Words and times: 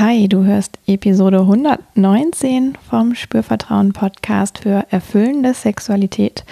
Hi, 0.00 0.28
du 0.28 0.44
hörst 0.44 0.78
Episode 0.86 1.40
119 1.40 2.78
vom 2.88 3.14
Spürvertrauen 3.14 3.92
Podcast 3.92 4.60
für 4.60 4.86
erfüllende 4.88 5.52
Sexualität. 5.52 6.46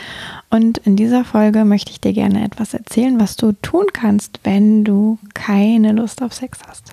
Und 0.51 0.77
in 0.77 0.97
dieser 0.97 1.25
Folge 1.25 1.65
möchte 1.65 1.91
ich 1.91 1.99
dir 1.99 2.13
gerne 2.13 2.45
etwas 2.45 2.75
erzählen, 2.75 3.19
was 3.19 3.37
du 3.37 3.53
tun 3.53 3.87
kannst, 3.91 4.41
wenn 4.45 4.85
du 4.85 5.19
keine 5.33 5.93
Lust 5.93 6.21
auf 6.21 6.35
Sex 6.35 6.59
hast. 6.69 6.93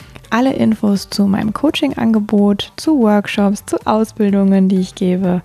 alle 0.31 0.53
Infos 0.53 1.09
zu 1.09 1.27
meinem 1.27 1.53
Coaching-Angebot, 1.53 2.73
zu 2.77 2.99
Workshops, 2.99 3.65
zu 3.65 3.77
Ausbildungen, 3.85 4.69
die 4.69 4.79
ich 4.79 4.95
gebe, 4.95 5.41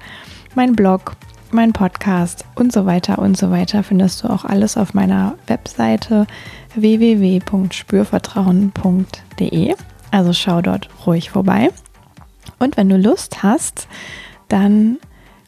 mein 0.54 0.74
Blog, 0.74 1.16
mein 1.50 1.72
Podcast 1.72 2.44
und 2.54 2.72
so 2.72 2.86
weiter 2.86 3.18
und 3.18 3.36
so 3.36 3.50
weiter 3.50 3.82
findest 3.82 4.24
du 4.24 4.28
auch 4.28 4.44
alles 4.44 4.77
auf 4.77 4.94
meiner 4.94 5.34
Webseite 5.46 6.28
www.spürvertrauen.de. 6.74 9.74
Also 10.11 10.33
schau 10.33 10.62
dort 10.62 10.89
ruhig 11.06 11.30
vorbei. 11.30 11.70
Und 12.58 12.77
wenn 12.77 12.89
du 12.89 12.96
Lust 12.96 13.42
hast, 13.42 13.89
dann 14.48 14.98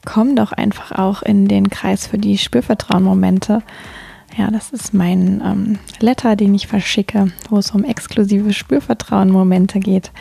komm 0.05 0.35
doch 0.35 0.51
einfach 0.51 0.91
auch 0.91 1.21
in 1.21 1.47
den 1.47 1.69
Kreis 1.69 2.07
für 2.07 2.17
die 2.17 2.37
Spürvertrauen-Momente 2.37 3.61
ja, 4.37 4.51
das 4.51 4.71
ist 4.71 4.93
mein 4.93 5.41
ähm, 5.43 5.79
Letter, 5.99 6.35
den 6.35 6.53
ich 6.55 6.67
verschicke, 6.67 7.31
wo 7.49 7.57
es 7.57 7.71
um 7.71 7.83
exklusive 7.83 8.53
Spürvertrauen-Momente 8.53 9.79
geht. 9.79 10.11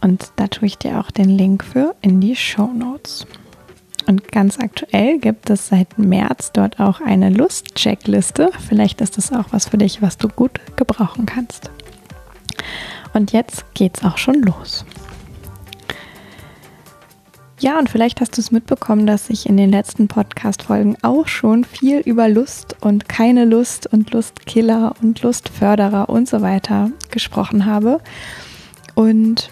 Und 0.00 0.32
da 0.36 0.46
tue 0.46 0.66
ich 0.66 0.78
dir 0.78 0.98
auch 0.98 1.10
den 1.10 1.28
Link 1.28 1.64
für 1.64 1.94
in 2.00 2.20
die 2.20 2.36
Show 2.36 2.70
Notes. 2.72 3.26
Und 4.06 4.32
ganz 4.32 4.58
aktuell 4.58 5.18
gibt 5.18 5.50
es 5.50 5.68
seit 5.68 5.98
März 5.98 6.52
dort 6.52 6.80
auch 6.80 7.00
eine 7.00 7.30
Lust-Checkliste. 7.30 8.50
Vielleicht 8.66 9.00
ist 9.00 9.18
das 9.18 9.32
auch 9.32 9.46
was 9.50 9.68
für 9.68 9.78
dich, 9.78 10.00
was 10.00 10.16
du 10.16 10.28
gut 10.28 10.58
gebrauchen 10.76 11.26
kannst. 11.26 11.70
Und 13.12 13.32
jetzt 13.32 13.74
geht's 13.74 14.02
auch 14.04 14.18
schon 14.18 14.42
los. 14.42 14.84
Ja, 17.60 17.78
und 17.78 17.90
vielleicht 17.90 18.22
hast 18.22 18.38
du 18.38 18.40
es 18.40 18.50
mitbekommen, 18.50 19.06
dass 19.06 19.28
ich 19.28 19.46
in 19.46 19.58
den 19.58 19.70
letzten 19.70 20.08
Podcast-Folgen 20.08 20.96
auch 21.02 21.28
schon 21.28 21.64
viel 21.64 21.98
über 21.98 22.26
Lust 22.26 22.74
und 22.80 23.06
keine 23.06 23.44
Lust 23.44 23.86
und 23.86 24.10
Lustkiller 24.12 24.94
und 25.02 25.20
Lustförderer 25.20 26.08
und 26.08 26.26
so 26.26 26.40
weiter 26.40 26.90
gesprochen 27.10 27.66
habe. 27.66 28.00
Und 28.94 29.50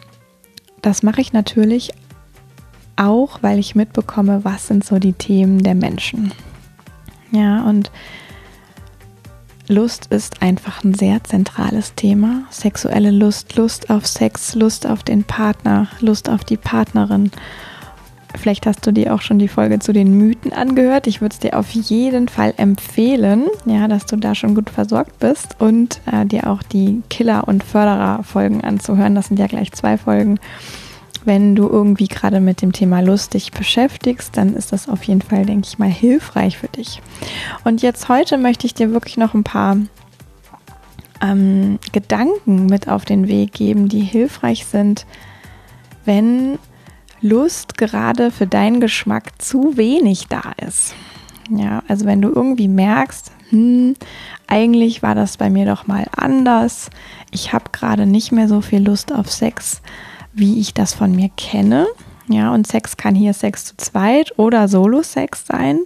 das 0.81 1.03
mache 1.03 1.21
ich 1.21 1.35
natürlich 1.35 1.93
auch, 2.97 3.43
weil 3.43 3.59
ich 3.59 3.75
mitbekomme, 3.75 4.43
was 4.43 4.69
sind 4.69 4.87
so 4.87 4.99
die 4.99 5.13
Themen 5.13 5.63
der 5.63 5.75
Menschen. 5.75 6.33
Ja, 7.31 7.63
und 7.65 7.91
Lust 9.69 10.07
ist 10.07 10.41
einfach 10.41 10.83
ein 10.83 10.95
sehr 10.95 11.23
zentrales 11.25 11.95
Thema. 11.95 12.45
Sexuelle 12.51 13.11
Lust, 13.11 13.55
Lust 13.57 13.91
auf 13.91 14.07
Sex, 14.07 14.55
Lust 14.55 14.87
auf 14.87 15.03
den 15.03 15.25
Partner, 15.25 15.89
Lust 16.01 16.31
auf 16.31 16.43
die 16.43 16.57
Partnerin. 16.57 17.31
Vielleicht 18.41 18.67
hast 18.67 18.87
du 18.87 18.93
dir 18.93 19.15
auch 19.15 19.21
schon 19.21 19.39
die 19.39 19.49
Folge 19.49 19.81
zu 19.81 19.93
den 19.93 20.15
Mythen 20.15 20.53
angehört. 20.53 21.07
Ich 21.07 21.21
würde 21.21 21.33
es 21.33 21.41
dir 21.41 21.59
auf 21.59 21.71
jeden 21.71 22.29
Fall 22.29 22.55
empfehlen, 22.57 23.47
ja, 23.67 23.89
dass 23.89 24.07
du 24.07 24.17
da 24.17 24.35
schon 24.35 24.55
gut 24.55 24.71
versorgt 24.71 25.19
bist 25.19 25.57
und 25.59 26.01
äh, 26.11 26.25
dir 26.25 26.49
auch 26.49 26.63
die 26.63 27.03
Killer- 27.11 27.49
und 27.49 27.65
Förderer-Folgen 27.65 28.63
anzuhören. 28.63 29.15
Das 29.15 29.27
sind 29.27 29.39
ja 29.39 29.49
gleich 29.49 29.73
zwei 29.73 29.99
Folgen. 29.99 30.39
Wenn 31.25 31.57
du 31.57 31.69
irgendwie 31.69 32.07
gerade 32.07 32.41
mit 32.41 32.63
dem 32.63 32.73
Thema 32.73 33.01
lustig 33.01 33.51
beschäftigst, 33.51 34.37
dann 34.37 34.55
ist 34.55 34.73
das 34.73 34.89
auf 34.89 35.03
jeden 35.03 35.21
Fall, 35.21 35.45
denke 35.45 35.67
ich 35.69 35.79
mal, 35.79 35.91
hilfreich 35.91 36.59
für 36.59 36.69
dich. 36.69 37.03
Und 37.65 37.83
jetzt 37.83 38.09
heute 38.09 38.39
möchte 38.39 38.67
ich 38.67 38.75
dir 38.75 38.93
wirklich 38.93 39.17
noch 39.17 39.35
ein 39.35 39.45
paar 39.45 39.77
ähm, 41.21 41.79
Gedanken 41.93 42.67
mit 42.67 42.89
auf 42.89 43.05
den 43.05 43.27
Weg 43.27 43.53
geben, 43.53 43.89
die 43.89 44.01
hilfreich 44.01 44.65
sind, 44.65 45.07
wenn 46.05 46.59
Lust 47.21 47.77
gerade 47.77 48.31
für 48.31 48.47
deinen 48.47 48.81
Geschmack 48.81 49.41
zu 49.41 49.77
wenig 49.77 50.29
da 50.29 50.53
ist. 50.65 50.95
Ja, 51.51 51.83
also 51.89 52.05
wenn 52.05 52.21
du 52.21 52.29
irgendwie 52.29 52.69
merkst, 52.69 53.33
hm, 53.51 53.95
eigentlich 54.47 55.03
war 55.03 55.15
das 55.15 55.37
bei 55.37 55.51
mir 55.51 55.67
doch 55.67 55.87
mal 55.87 56.07
anders. 56.15 56.91
Ich 57.31 57.53
habe 57.53 57.71
gerade 57.73 58.07
nicht 58.07 58.33
mehr 58.33 58.49
so 58.49 58.61
viel 58.61 58.83
Lust 58.83 59.13
auf 59.13 59.31
Sex, 59.31 59.81
wie 60.33 60.61
ich 60.61 60.75
das 60.75 60.95
von 60.95 61.15
mir 61.15 61.31
kenne. 61.37 61.87
Ja, 62.29 62.53
und 62.53 62.67
Sex 62.67 62.97
kann 62.97 63.15
hier 63.15 63.33
Sex 63.33 63.65
zu 63.65 63.77
zweit 63.79 64.39
oder 64.39 64.69
Solo-Sex 64.69 65.47
sein, 65.47 65.81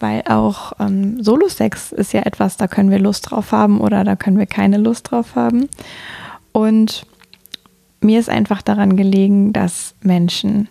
weil 0.00 0.22
auch 0.26 0.72
ähm, 0.80 1.22
Solo-Sex 1.22 1.92
ist 1.92 2.14
ja 2.14 2.22
etwas, 2.22 2.56
da 2.56 2.66
können 2.66 2.90
wir 2.90 2.98
Lust 2.98 3.30
drauf 3.30 3.52
haben 3.52 3.80
oder 3.80 4.02
da 4.02 4.16
können 4.16 4.38
wir 4.38 4.46
keine 4.46 4.78
Lust 4.78 5.10
drauf 5.10 5.34
haben. 5.34 5.68
Und 6.52 7.06
mir 8.00 8.20
ist 8.20 8.28
einfach 8.28 8.62
daran 8.62 8.96
gelegen, 8.96 9.52
dass 9.52 9.94
Menschen 10.02 10.68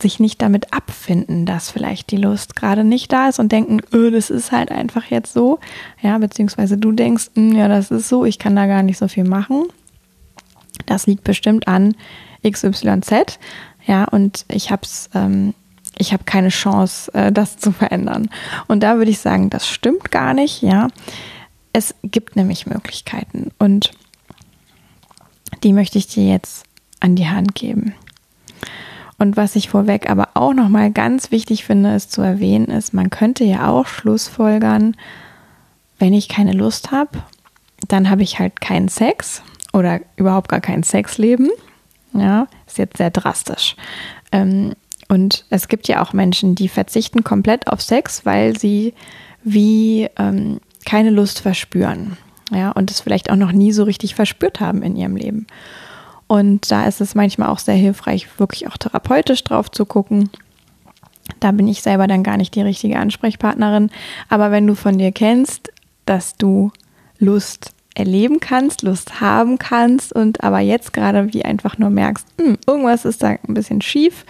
sich 0.00 0.18
nicht 0.18 0.40
damit 0.40 0.72
abfinden, 0.72 1.46
dass 1.46 1.70
vielleicht 1.70 2.10
die 2.10 2.16
Lust 2.16 2.56
gerade 2.56 2.84
nicht 2.84 3.12
da 3.12 3.28
ist 3.28 3.38
und 3.38 3.52
denken, 3.52 3.80
öh, 3.92 4.10
das 4.10 4.30
ist 4.30 4.52
halt 4.52 4.70
einfach 4.70 5.04
jetzt 5.06 5.32
so. 5.32 5.58
Ja, 6.00 6.18
beziehungsweise 6.18 6.78
du 6.78 6.92
denkst, 6.92 7.30
hm, 7.34 7.54
ja, 7.54 7.68
das 7.68 7.90
ist 7.90 8.08
so, 8.08 8.24
ich 8.24 8.38
kann 8.38 8.56
da 8.56 8.66
gar 8.66 8.82
nicht 8.82 8.98
so 8.98 9.08
viel 9.08 9.24
machen. 9.24 9.64
Das 10.86 11.06
liegt 11.06 11.24
bestimmt 11.24 11.68
an 11.68 11.94
XYZ. 12.48 13.38
Ja, 13.86 14.04
und 14.04 14.44
ich 14.48 14.70
habe 14.70 14.82
es, 14.82 15.10
ähm, 15.14 15.54
ich 15.98 16.12
habe 16.12 16.24
keine 16.24 16.48
Chance, 16.48 17.12
äh, 17.12 17.32
das 17.32 17.58
zu 17.58 17.72
verändern. 17.72 18.30
Und 18.68 18.82
da 18.82 18.96
würde 18.96 19.10
ich 19.10 19.18
sagen, 19.18 19.50
das 19.50 19.68
stimmt 19.68 20.10
gar 20.10 20.32
nicht. 20.32 20.62
Ja, 20.62 20.88
es 21.72 21.94
gibt 22.02 22.36
nämlich 22.36 22.66
Möglichkeiten 22.66 23.50
und 23.58 23.90
die 25.62 25.72
möchte 25.72 25.98
ich 25.98 26.06
dir 26.06 26.26
jetzt 26.26 26.64
an 27.00 27.16
die 27.16 27.28
Hand 27.28 27.54
geben. 27.54 27.94
Und 29.18 29.36
was 29.36 29.54
ich 29.54 29.68
vorweg 29.68 30.08
aber 30.08 30.30
auch 30.34 30.54
nochmal 30.54 30.90
ganz 30.90 31.30
wichtig 31.30 31.64
finde, 31.64 31.94
ist 31.94 32.10
zu 32.10 32.22
erwähnen, 32.22 32.66
ist, 32.66 32.94
man 32.94 33.10
könnte 33.10 33.44
ja 33.44 33.68
auch 33.68 33.86
Schlussfolgern, 33.86 34.96
wenn 35.98 36.14
ich 36.14 36.28
keine 36.28 36.52
Lust 36.52 36.90
habe, 36.90 37.22
dann 37.86 38.08
habe 38.08 38.22
ich 38.22 38.38
halt 38.38 38.60
keinen 38.62 38.88
Sex 38.88 39.42
oder 39.72 40.00
überhaupt 40.16 40.48
gar 40.48 40.60
kein 40.60 40.82
Sexleben. 40.82 41.50
Ja, 42.14 42.48
ist 42.66 42.78
jetzt 42.78 42.96
sehr 42.96 43.10
drastisch. 43.10 43.76
Ähm, 44.32 44.72
und 45.08 45.44
es 45.50 45.68
gibt 45.68 45.88
ja 45.88 46.02
auch 46.02 46.12
Menschen, 46.12 46.54
die 46.54 46.68
verzichten 46.68 47.22
komplett 47.22 47.66
auf 47.68 47.82
Sex, 47.82 48.24
weil 48.24 48.58
sie 48.58 48.94
wie 49.42 50.08
ähm, 50.18 50.60
keine 50.86 51.10
Lust 51.10 51.40
verspüren. 51.40 52.16
Ja, 52.50 52.72
und 52.72 52.90
es 52.90 53.00
vielleicht 53.00 53.30
auch 53.30 53.36
noch 53.36 53.52
nie 53.52 53.72
so 53.72 53.84
richtig 53.84 54.14
verspürt 54.14 54.60
haben 54.60 54.82
in 54.82 54.96
ihrem 54.96 55.16
Leben. 55.16 55.46
Und 56.26 56.70
da 56.70 56.86
ist 56.86 57.00
es 57.00 57.14
manchmal 57.14 57.48
auch 57.48 57.58
sehr 57.58 57.74
hilfreich, 57.74 58.28
wirklich 58.38 58.68
auch 58.68 58.76
therapeutisch 58.76 59.42
drauf 59.44 59.70
zu 59.70 59.84
gucken. 59.84 60.30
Da 61.38 61.52
bin 61.52 61.68
ich 61.68 61.82
selber 61.82 62.06
dann 62.06 62.22
gar 62.22 62.36
nicht 62.36 62.54
die 62.54 62.62
richtige 62.62 62.98
Ansprechpartnerin. 62.98 63.90
Aber 64.28 64.50
wenn 64.50 64.66
du 64.66 64.74
von 64.74 64.98
dir 64.98 65.12
kennst, 65.12 65.72
dass 66.06 66.36
du 66.36 66.72
Lust 67.18 67.72
erleben 67.94 68.40
kannst, 68.40 68.82
Lust 68.82 69.20
haben 69.20 69.58
kannst 69.58 70.12
und 70.12 70.42
aber 70.42 70.60
jetzt 70.60 70.92
gerade 70.92 71.32
wie 71.32 71.44
einfach 71.44 71.78
nur 71.78 71.90
merkst, 71.90 72.26
hm, 72.38 72.58
irgendwas 72.66 73.04
ist 73.04 73.22
da 73.22 73.28
ein 73.28 73.54
bisschen 73.54 73.82
schief, 73.82 74.24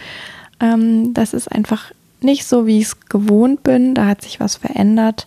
ähm, 0.61 1.15
das 1.15 1.35
ist 1.35 1.53
einfach 1.53 1.93
nicht 2.21 2.47
so, 2.47 2.67
wie 2.67 2.79
ich 2.79 2.87
es 2.87 3.01
gewohnt 3.01 3.63
bin, 3.63 3.95
da 3.95 4.07
hat 4.07 4.23
sich 4.23 4.41
was 4.41 4.57
verändert, 4.57 5.27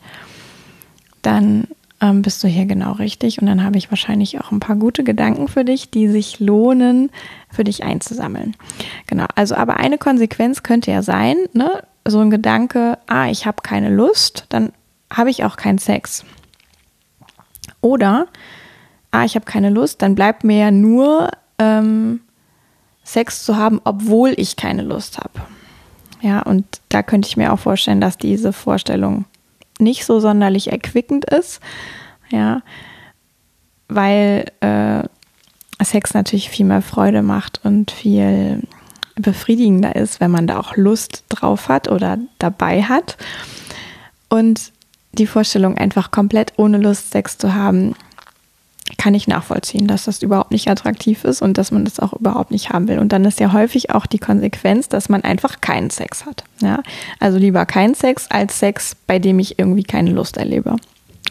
dann 1.21 1.67
ähm, 2.03 2.21
bist 2.21 2.43
du 2.43 2.49
hier 2.49 2.65
genau 2.65 2.91
richtig. 2.91 3.39
Und 3.41 3.47
dann 3.47 3.63
habe 3.63 3.77
ich 3.77 3.89
wahrscheinlich 3.89 4.39
auch 4.41 4.51
ein 4.51 4.59
paar 4.59 4.75
gute 4.75 5.05
Gedanken 5.05 5.47
für 5.47 5.63
dich, 5.63 5.89
die 5.89 6.09
sich 6.09 6.41
lohnen, 6.41 7.09
für 7.49 7.63
dich 7.63 7.83
einzusammeln. 7.83 8.55
Genau, 9.07 9.25
also 9.35 9.55
aber 9.55 9.77
eine 9.77 9.97
Konsequenz 9.97 10.63
könnte 10.63 10.91
ja 10.91 11.01
sein, 11.01 11.37
ne, 11.53 11.81
so 12.05 12.19
ein 12.19 12.29
Gedanke, 12.29 12.97
ah, 13.07 13.29
ich 13.29 13.45
habe 13.45 13.61
keine 13.63 13.89
Lust, 13.89 14.45
dann 14.49 14.73
habe 15.09 15.29
ich 15.29 15.45
auch 15.45 15.55
keinen 15.55 15.77
Sex. 15.77 16.25
Oder, 17.79 18.27
ah, 19.11 19.23
ich 19.23 19.35
habe 19.35 19.45
keine 19.45 19.69
Lust, 19.69 20.01
dann 20.01 20.13
bleibt 20.13 20.43
mir 20.43 20.57
ja 20.57 20.71
nur 20.71 21.31
ähm, 21.57 22.19
Sex 23.05 23.45
zu 23.45 23.55
haben, 23.55 23.79
obwohl 23.85 24.33
ich 24.35 24.57
keine 24.57 24.81
Lust 24.81 25.19
habe. 25.19 25.39
Ja, 26.21 26.41
und 26.41 26.65
da 26.89 27.01
könnte 27.01 27.29
ich 27.29 27.37
mir 27.37 27.53
auch 27.53 27.59
vorstellen, 27.59 28.01
dass 28.01 28.17
diese 28.17 28.51
Vorstellung 28.51 29.23
nicht 29.83 30.05
so 30.05 30.19
sonderlich 30.19 30.71
erquickend 30.71 31.25
ist. 31.25 31.59
Ja, 32.29 32.61
weil 33.87 34.45
äh, 34.61 35.03
Sex 35.83 36.13
natürlich 36.13 36.49
viel 36.49 36.65
mehr 36.65 36.81
Freude 36.81 37.21
macht 37.21 37.61
und 37.63 37.91
viel 37.91 38.61
befriedigender 39.15 39.95
ist, 39.95 40.19
wenn 40.19 40.31
man 40.31 40.47
da 40.47 40.59
auch 40.59 40.75
Lust 40.75 41.25
drauf 41.29 41.69
hat 41.69 41.89
oder 41.89 42.17
dabei 42.39 42.83
hat. 42.83 43.17
Und 44.29 44.71
die 45.11 45.27
Vorstellung, 45.27 45.77
einfach 45.77 46.09
komplett 46.09 46.53
ohne 46.57 46.77
Lust 46.77 47.11
Sex 47.11 47.37
zu 47.37 47.53
haben, 47.53 47.93
kann 48.97 49.13
ich 49.13 49.27
nachvollziehen, 49.27 49.87
dass 49.87 50.05
das 50.05 50.21
überhaupt 50.21 50.51
nicht 50.51 50.67
attraktiv 50.67 51.23
ist 51.23 51.41
und 51.41 51.57
dass 51.57 51.71
man 51.71 51.85
das 51.85 51.99
auch 51.99 52.13
überhaupt 52.13 52.51
nicht 52.51 52.69
haben 52.69 52.87
will. 52.87 52.99
Und 52.99 53.11
dann 53.11 53.25
ist 53.25 53.39
ja 53.39 53.53
häufig 53.53 53.91
auch 53.91 54.05
die 54.05 54.19
Konsequenz, 54.19 54.89
dass 54.89 55.09
man 55.09 55.23
einfach 55.23 55.61
keinen 55.61 55.89
Sex 55.89 56.25
hat. 56.25 56.43
Ja? 56.61 56.81
Also 57.19 57.37
lieber 57.37 57.65
keinen 57.65 57.95
Sex 57.95 58.27
als 58.29 58.59
Sex, 58.59 58.95
bei 59.07 59.19
dem 59.19 59.39
ich 59.39 59.59
irgendwie 59.59 59.83
keine 59.83 60.11
Lust 60.11 60.37
erlebe 60.37 60.75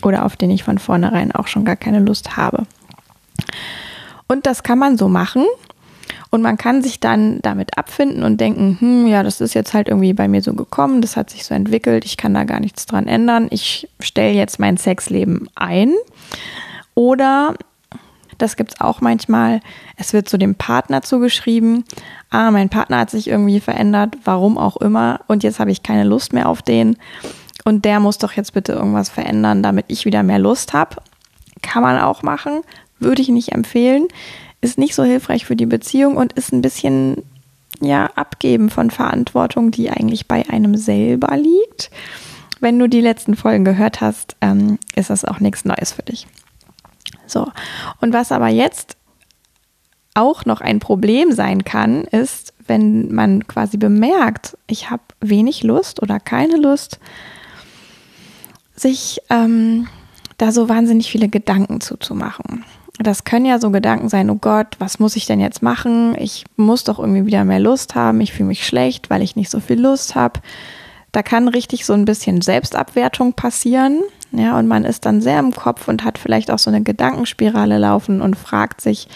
oder 0.02 0.24
auf 0.24 0.36
den 0.36 0.50
ich 0.50 0.64
von 0.64 0.78
vornherein 0.78 1.32
auch 1.32 1.46
schon 1.46 1.64
gar 1.64 1.76
keine 1.76 2.00
Lust 2.00 2.36
habe. 2.36 2.66
Und 4.26 4.46
das 4.46 4.62
kann 4.62 4.78
man 4.78 4.96
so 4.96 5.08
machen. 5.08 5.44
Und 6.30 6.40
man 6.40 6.56
kann 6.56 6.82
sich 6.82 6.98
dann 6.98 7.40
damit 7.42 7.76
abfinden 7.76 8.22
und 8.22 8.40
denken, 8.40 8.78
hm, 8.80 9.06
ja, 9.06 9.22
das 9.22 9.42
ist 9.42 9.52
jetzt 9.52 9.74
halt 9.74 9.88
irgendwie 9.88 10.14
bei 10.14 10.28
mir 10.28 10.40
so 10.40 10.54
gekommen, 10.54 11.02
das 11.02 11.16
hat 11.16 11.28
sich 11.28 11.44
so 11.44 11.54
entwickelt, 11.54 12.06
ich 12.06 12.16
kann 12.16 12.32
da 12.32 12.44
gar 12.44 12.58
nichts 12.58 12.86
dran 12.86 13.06
ändern. 13.06 13.48
Ich 13.50 13.88
stelle 14.00 14.32
jetzt 14.32 14.58
mein 14.58 14.78
Sexleben 14.78 15.48
ein. 15.54 15.92
Oder, 16.94 17.54
das 18.38 18.56
gibt 18.56 18.72
es 18.74 18.80
auch 18.80 19.00
manchmal, 19.00 19.60
es 19.96 20.12
wird 20.12 20.28
zu 20.28 20.38
dem 20.38 20.54
Partner 20.54 21.02
zugeschrieben, 21.02 21.84
ah, 22.30 22.50
mein 22.50 22.68
Partner 22.68 22.98
hat 22.98 23.10
sich 23.10 23.28
irgendwie 23.28 23.60
verändert, 23.60 24.16
warum 24.24 24.58
auch 24.58 24.76
immer, 24.76 25.20
und 25.28 25.42
jetzt 25.42 25.60
habe 25.60 25.70
ich 25.70 25.82
keine 25.82 26.04
Lust 26.04 26.32
mehr 26.32 26.48
auf 26.48 26.62
den. 26.62 26.96
Und 27.64 27.84
der 27.84 28.00
muss 28.00 28.18
doch 28.18 28.32
jetzt 28.32 28.54
bitte 28.54 28.72
irgendwas 28.72 29.08
verändern, 29.08 29.62
damit 29.62 29.86
ich 29.88 30.04
wieder 30.04 30.22
mehr 30.22 30.38
Lust 30.38 30.72
habe. 30.72 30.96
Kann 31.62 31.82
man 31.82 31.98
auch 31.98 32.22
machen, 32.22 32.62
würde 32.98 33.22
ich 33.22 33.28
nicht 33.28 33.52
empfehlen 33.52 34.08
ist 34.62 34.78
nicht 34.78 34.94
so 34.94 35.04
hilfreich 35.04 35.44
für 35.44 35.56
die 35.56 35.66
Beziehung 35.66 36.16
und 36.16 36.32
ist 36.32 36.52
ein 36.52 36.62
bisschen 36.62 37.22
ja 37.80 38.06
abgeben 38.14 38.70
von 38.70 38.90
Verantwortung, 38.90 39.72
die 39.72 39.90
eigentlich 39.90 40.28
bei 40.28 40.48
einem 40.48 40.76
selber 40.76 41.36
liegt. 41.36 41.90
Wenn 42.60 42.78
du 42.78 42.88
die 42.88 43.00
letzten 43.00 43.34
Folgen 43.34 43.64
gehört 43.64 44.00
hast, 44.00 44.36
ähm, 44.40 44.78
ist 44.94 45.10
das 45.10 45.24
auch 45.24 45.40
nichts 45.40 45.64
Neues 45.64 45.92
für 45.92 46.02
dich. 46.02 46.28
So, 47.32 47.50
und 48.00 48.12
was 48.12 48.32
aber 48.32 48.48
jetzt 48.48 48.96
auch 50.14 50.44
noch 50.44 50.60
ein 50.60 50.78
Problem 50.78 51.32
sein 51.32 51.64
kann, 51.64 52.04
ist, 52.04 52.52
wenn 52.66 53.12
man 53.12 53.46
quasi 53.46 53.78
bemerkt, 53.78 54.58
ich 54.66 54.90
habe 54.90 55.02
wenig 55.20 55.62
Lust 55.62 56.02
oder 56.02 56.20
keine 56.20 56.56
Lust, 56.56 57.00
sich 58.76 59.20
ähm, 59.30 59.88
da 60.36 60.52
so 60.52 60.68
wahnsinnig 60.68 61.10
viele 61.10 61.28
Gedanken 61.28 61.80
zuzumachen 61.80 62.64
das 62.98 63.24
können 63.24 63.46
ja 63.46 63.58
so 63.58 63.70
Gedanken 63.70 64.08
sein, 64.08 64.30
oh 64.30 64.36
Gott, 64.36 64.76
was 64.78 64.98
muss 64.98 65.16
ich 65.16 65.26
denn 65.26 65.40
jetzt 65.40 65.62
machen? 65.62 66.14
Ich 66.18 66.44
muss 66.56 66.84
doch 66.84 66.98
irgendwie 66.98 67.26
wieder 67.26 67.44
mehr 67.44 67.60
Lust 67.60 67.94
haben. 67.94 68.20
Ich 68.20 68.32
fühle 68.32 68.48
mich 68.48 68.66
schlecht, 68.66 69.10
weil 69.10 69.22
ich 69.22 69.36
nicht 69.36 69.50
so 69.50 69.60
viel 69.60 69.80
Lust 69.80 70.14
habe. 70.14 70.40
Da 71.10 71.22
kann 71.22 71.48
richtig 71.48 71.84
so 71.84 71.92
ein 71.92 72.04
bisschen 72.04 72.42
Selbstabwertung 72.42 73.34
passieren. 73.34 74.00
Ja, 74.32 74.58
und 74.58 74.66
man 74.66 74.84
ist 74.84 75.04
dann 75.04 75.20
sehr 75.20 75.38
im 75.38 75.52
Kopf 75.52 75.88
und 75.88 76.04
hat 76.04 76.18
vielleicht 76.18 76.50
auch 76.50 76.58
so 76.58 76.70
eine 76.70 76.82
Gedankenspirale 76.82 77.78
laufen 77.78 78.22
und 78.22 78.34
fragt 78.34 78.80
sich, 78.80 79.08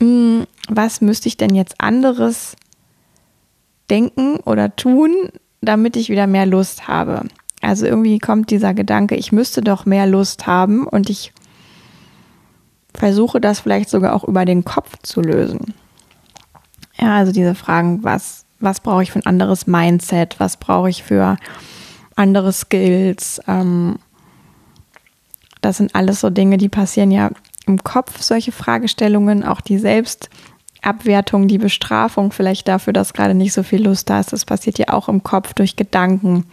hm, 0.00 0.46
was 0.68 1.00
müsste 1.00 1.28
ich 1.28 1.36
denn 1.36 1.54
jetzt 1.54 1.80
anderes 1.80 2.56
denken 3.88 4.38
oder 4.38 4.74
tun, 4.74 5.14
damit 5.60 5.96
ich 5.96 6.10
wieder 6.10 6.26
mehr 6.26 6.46
Lust 6.46 6.88
habe? 6.88 7.22
Also 7.60 7.86
irgendwie 7.86 8.18
kommt 8.18 8.50
dieser 8.50 8.74
Gedanke, 8.74 9.14
ich 9.14 9.30
müsste 9.30 9.60
doch 9.60 9.86
mehr 9.86 10.08
Lust 10.08 10.48
haben 10.48 10.88
und 10.88 11.08
ich 11.08 11.32
versuche 12.92 13.40
das 13.40 13.60
vielleicht 13.60 13.88
sogar 13.88 14.14
auch 14.14 14.24
über 14.24 14.44
den 14.44 14.64
Kopf 14.64 14.96
zu 15.02 15.20
lösen. 15.20 15.72
Ja, 16.98 17.16
also 17.16 17.30
diese 17.30 17.54
Fragen, 17.54 18.02
was, 18.02 18.44
was 18.58 18.80
brauche 18.80 19.04
ich 19.04 19.12
für 19.12 19.20
ein 19.20 19.26
anderes 19.26 19.68
Mindset, 19.68 20.40
was 20.40 20.56
brauche 20.56 20.90
ich 20.90 21.04
für 21.04 21.36
andere 22.16 22.52
Skills. 22.52 23.40
Ähm, 23.46 23.98
das 25.62 25.78
sind 25.78 25.94
alles 25.94 26.20
so 26.20 26.28
Dinge, 26.28 26.58
die 26.58 26.68
passieren 26.68 27.10
ja 27.10 27.30
im 27.66 27.82
Kopf, 27.82 28.20
solche 28.20 28.52
Fragestellungen, 28.52 29.44
auch 29.44 29.60
die 29.60 29.78
Selbstabwertung, 29.78 31.48
die 31.48 31.58
Bestrafung 31.58 32.32
vielleicht 32.32 32.68
dafür, 32.68 32.92
dass 32.92 33.14
gerade 33.14 33.34
nicht 33.34 33.52
so 33.54 33.62
viel 33.62 33.84
Lust 33.84 34.10
da 34.10 34.20
ist. 34.20 34.32
Das 34.32 34.44
passiert 34.44 34.78
ja 34.78 34.88
auch 34.88 35.08
im 35.08 35.22
Kopf 35.22 35.54
durch 35.54 35.76
Gedanken. 35.76 36.44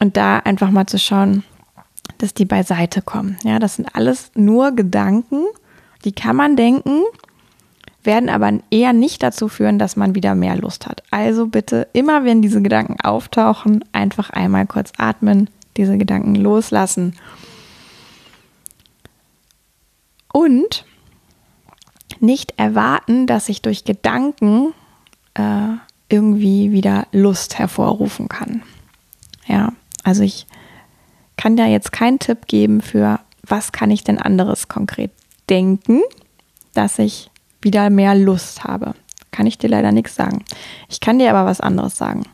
Und 0.00 0.16
da 0.16 0.38
einfach 0.38 0.70
mal 0.70 0.86
zu 0.86 0.98
schauen, 0.98 1.44
dass 2.18 2.34
die 2.34 2.44
beiseite 2.44 3.02
kommen. 3.02 3.36
Ja, 3.44 3.58
das 3.58 3.76
sind 3.76 3.94
alles 3.94 4.30
nur 4.34 4.72
Gedanken, 4.72 5.44
die 6.04 6.12
kann 6.12 6.36
man 6.36 6.56
denken, 6.56 7.02
werden 8.04 8.28
aber 8.28 8.52
eher 8.70 8.92
nicht 8.92 9.22
dazu 9.22 9.48
führen, 9.48 9.78
dass 9.78 9.96
man 9.96 10.14
wieder 10.14 10.34
mehr 10.34 10.56
Lust 10.56 10.86
hat. 10.86 11.02
Also 11.10 11.46
bitte 11.46 11.88
immer, 11.92 12.24
wenn 12.24 12.42
diese 12.42 12.62
Gedanken 12.62 13.00
auftauchen, 13.00 13.84
einfach 13.92 14.30
einmal 14.30 14.66
kurz 14.66 14.92
atmen, 14.98 15.48
diese 15.76 15.98
Gedanken 15.98 16.34
loslassen. 16.34 17.14
Und 20.32 20.84
nicht 22.20 22.54
erwarten, 22.56 23.26
dass 23.26 23.48
ich 23.48 23.62
durch 23.62 23.84
Gedanken 23.84 24.74
äh, 25.34 25.74
irgendwie 26.08 26.72
wieder 26.72 27.06
Lust 27.12 27.58
hervorrufen 27.58 28.28
kann. 28.28 28.62
Ja, 29.46 29.72
also 30.04 30.22
ich 30.22 30.46
kann 31.36 31.56
da 31.56 31.66
jetzt 31.66 31.92
keinen 31.92 32.18
Tipp 32.18 32.46
geben 32.46 32.80
für, 32.80 33.18
was 33.42 33.72
kann 33.72 33.90
ich 33.90 34.04
denn 34.04 34.18
anderes 34.18 34.68
konkret 34.68 35.10
denken, 35.48 36.00
dass 36.74 36.98
ich 36.98 37.30
wieder 37.60 37.90
mehr 37.90 38.14
Lust 38.14 38.64
habe. 38.64 38.94
Kann 39.30 39.46
ich 39.46 39.58
dir 39.58 39.68
leider 39.68 39.92
nichts 39.92 40.14
sagen. 40.14 40.44
Ich 40.88 41.00
kann 41.00 41.18
dir 41.18 41.30
aber 41.30 41.48
was 41.48 41.60
anderes 41.60 41.96
sagen. 41.96 42.24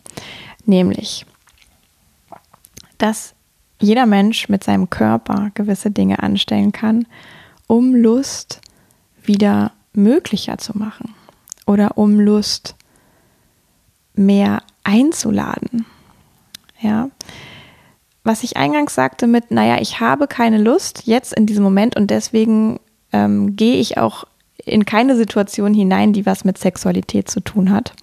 Nämlich, 0.67 1.25
dass 2.99 3.35
jeder 3.81 4.07
Mensch 4.07 4.49
mit 4.49 4.65
seinem 4.65 4.91
Körper 4.91 5.51
gewisse 5.55 5.91
Dinge 5.91 6.23
anstellen 6.23 6.73
kann, 6.73 7.07
um 7.69 7.95
Lust 7.95 8.61
wieder 9.23 9.71
möglicher 9.93 10.59
zu 10.59 10.77
machen 10.77 11.15
oder 11.67 11.97
um 11.97 12.19
Lust 12.19 12.75
mehr 14.15 14.63
einzuladen. 14.83 15.87
Ja, 16.81 17.11
was 18.25 18.43
ich 18.43 18.57
eingangs 18.57 18.95
sagte 18.95 19.27
mit, 19.27 19.51
naja, 19.51 19.81
ich 19.81 20.01
habe 20.01 20.27
keine 20.27 20.59
Lust 20.59 21.03
jetzt 21.07 21.33
in 21.33 21.47
diesem 21.47 21.63
Moment 21.63 21.97
und 21.97 22.11
deswegen 22.11 22.81
ähm, 23.13 23.57
gehe 23.57 23.77
ich 23.77 23.97
auch 23.99 24.25
in 24.65 24.85
keine 24.85 25.17
Situation 25.17 25.73
hinein, 25.73 26.13
die 26.13 26.27
was 26.27 26.45
mit 26.45 26.59
Sexualität 26.59 27.31
zu 27.31 27.41
tun 27.41 27.71
hat. 27.71 27.95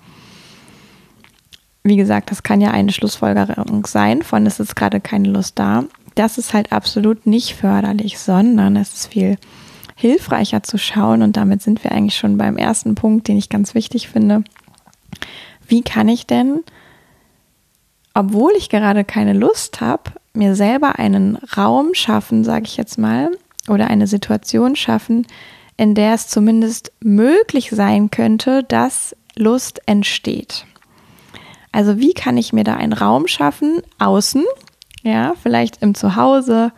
Wie 1.84 1.95
gesagt, 1.95 2.31
das 2.31 2.41
kann 2.41 2.62
ja 2.62 2.72
eine 2.72 2.91
Schlussfolgerung 2.91 3.86
sein, 3.86 4.24
von 4.24 4.45
es 4.48 4.60
ist 4.60 4.75
gerade 4.75 5.00
keine 5.00 5.29
Lust 5.29 5.60
da. 5.60 5.84
Das 6.15 6.38
ist 6.38 6.53
halt 6.53 6.72
absolut 6.72 7.25
nicht 7.25 7.55
förderlich, 7.55 8.19
sondern 8.19 8.75
es 8.75 8.93
ist 8.93 9.07
viel 9.07 9.38
hilfreicher 9.95 10.63
zu 10.63 10.77
schauen 10.77 11.22
und 11.22 11.38
damit 11.38 11.62
sind 11.62 11.84
wir 11.84 11.91
eigentlich 11.91 12.17
schon 12.17 12.38
beim 12.38 12.57
ersten 12.57 12.95
Punkt, 12.95 13.27
den 13.27 13.38
ich 13.38 13.50
ganz 13.50 13.75
wichtig 13.75 14.10
finde. 14.10 14.43
Wie 15.67 15.81
kann 15.81 16.07
ich 16.07 16.27
denn 16.27 16.62
obwohl 18.15 18.53
ich 18.57 18.69
gerade 18.69 19.03
keine 19.03 19.34
Lust 19.34 19.81
habe, 19.81 20.13
mir 20.34 20.55
selber 20.55 20.98
einen 20.98 21.36
Raum 21.57 21.93
schaffen, 21.93 22.45
sage 22.45 22.63
ich 22.65 22.77
jetzt 22.77 22.98
mal, 22.98 23.29
oder 23.67 23.88
eine 23.88 24.07
Situation 24.07 24.77
schaffen, 24.77 25.27
in 25.75 25.95
der 25.95 26.13
es 26.13 26.29
zumindest 26.29 26.93
möglich 27.01 27.72
sein 27.72 28.10
könnte, 28.10 28.63
dass 28.63 29.15
Lust 29.36 29.81
entsteht. 29.86 30.65
Also 31.74 32.00
wie 32.00 32.13
kann 32.13 32.38
ich 32.38 32.53
mir 32.53 32.63
da 32.63 32.77
einen 32.77 32.93
Raum 32.93 33.27
schaffen, 33.27 33.81
außen, 34.00 34.45
ja, 35.05 35.33
vielleicht 35.41 35.81
im 35.81 35.93
Zuhause, 35.93 36.71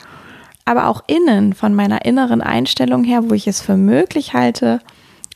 aber 0.66 0.88
auch 0.88 1.02
innen, 1.08 1.54
von 1.54 1.74
meiner 1.74 2.06
inneren 2.06 2.42
Einstellung 2.42 3.04
her, 3.04 3.30
wo 3.30 3.34
ich 3.34 3.48
es 3.48 3.62
für 3.62 3.78
möglich 3.78 4.34
halte, 4.34 4.82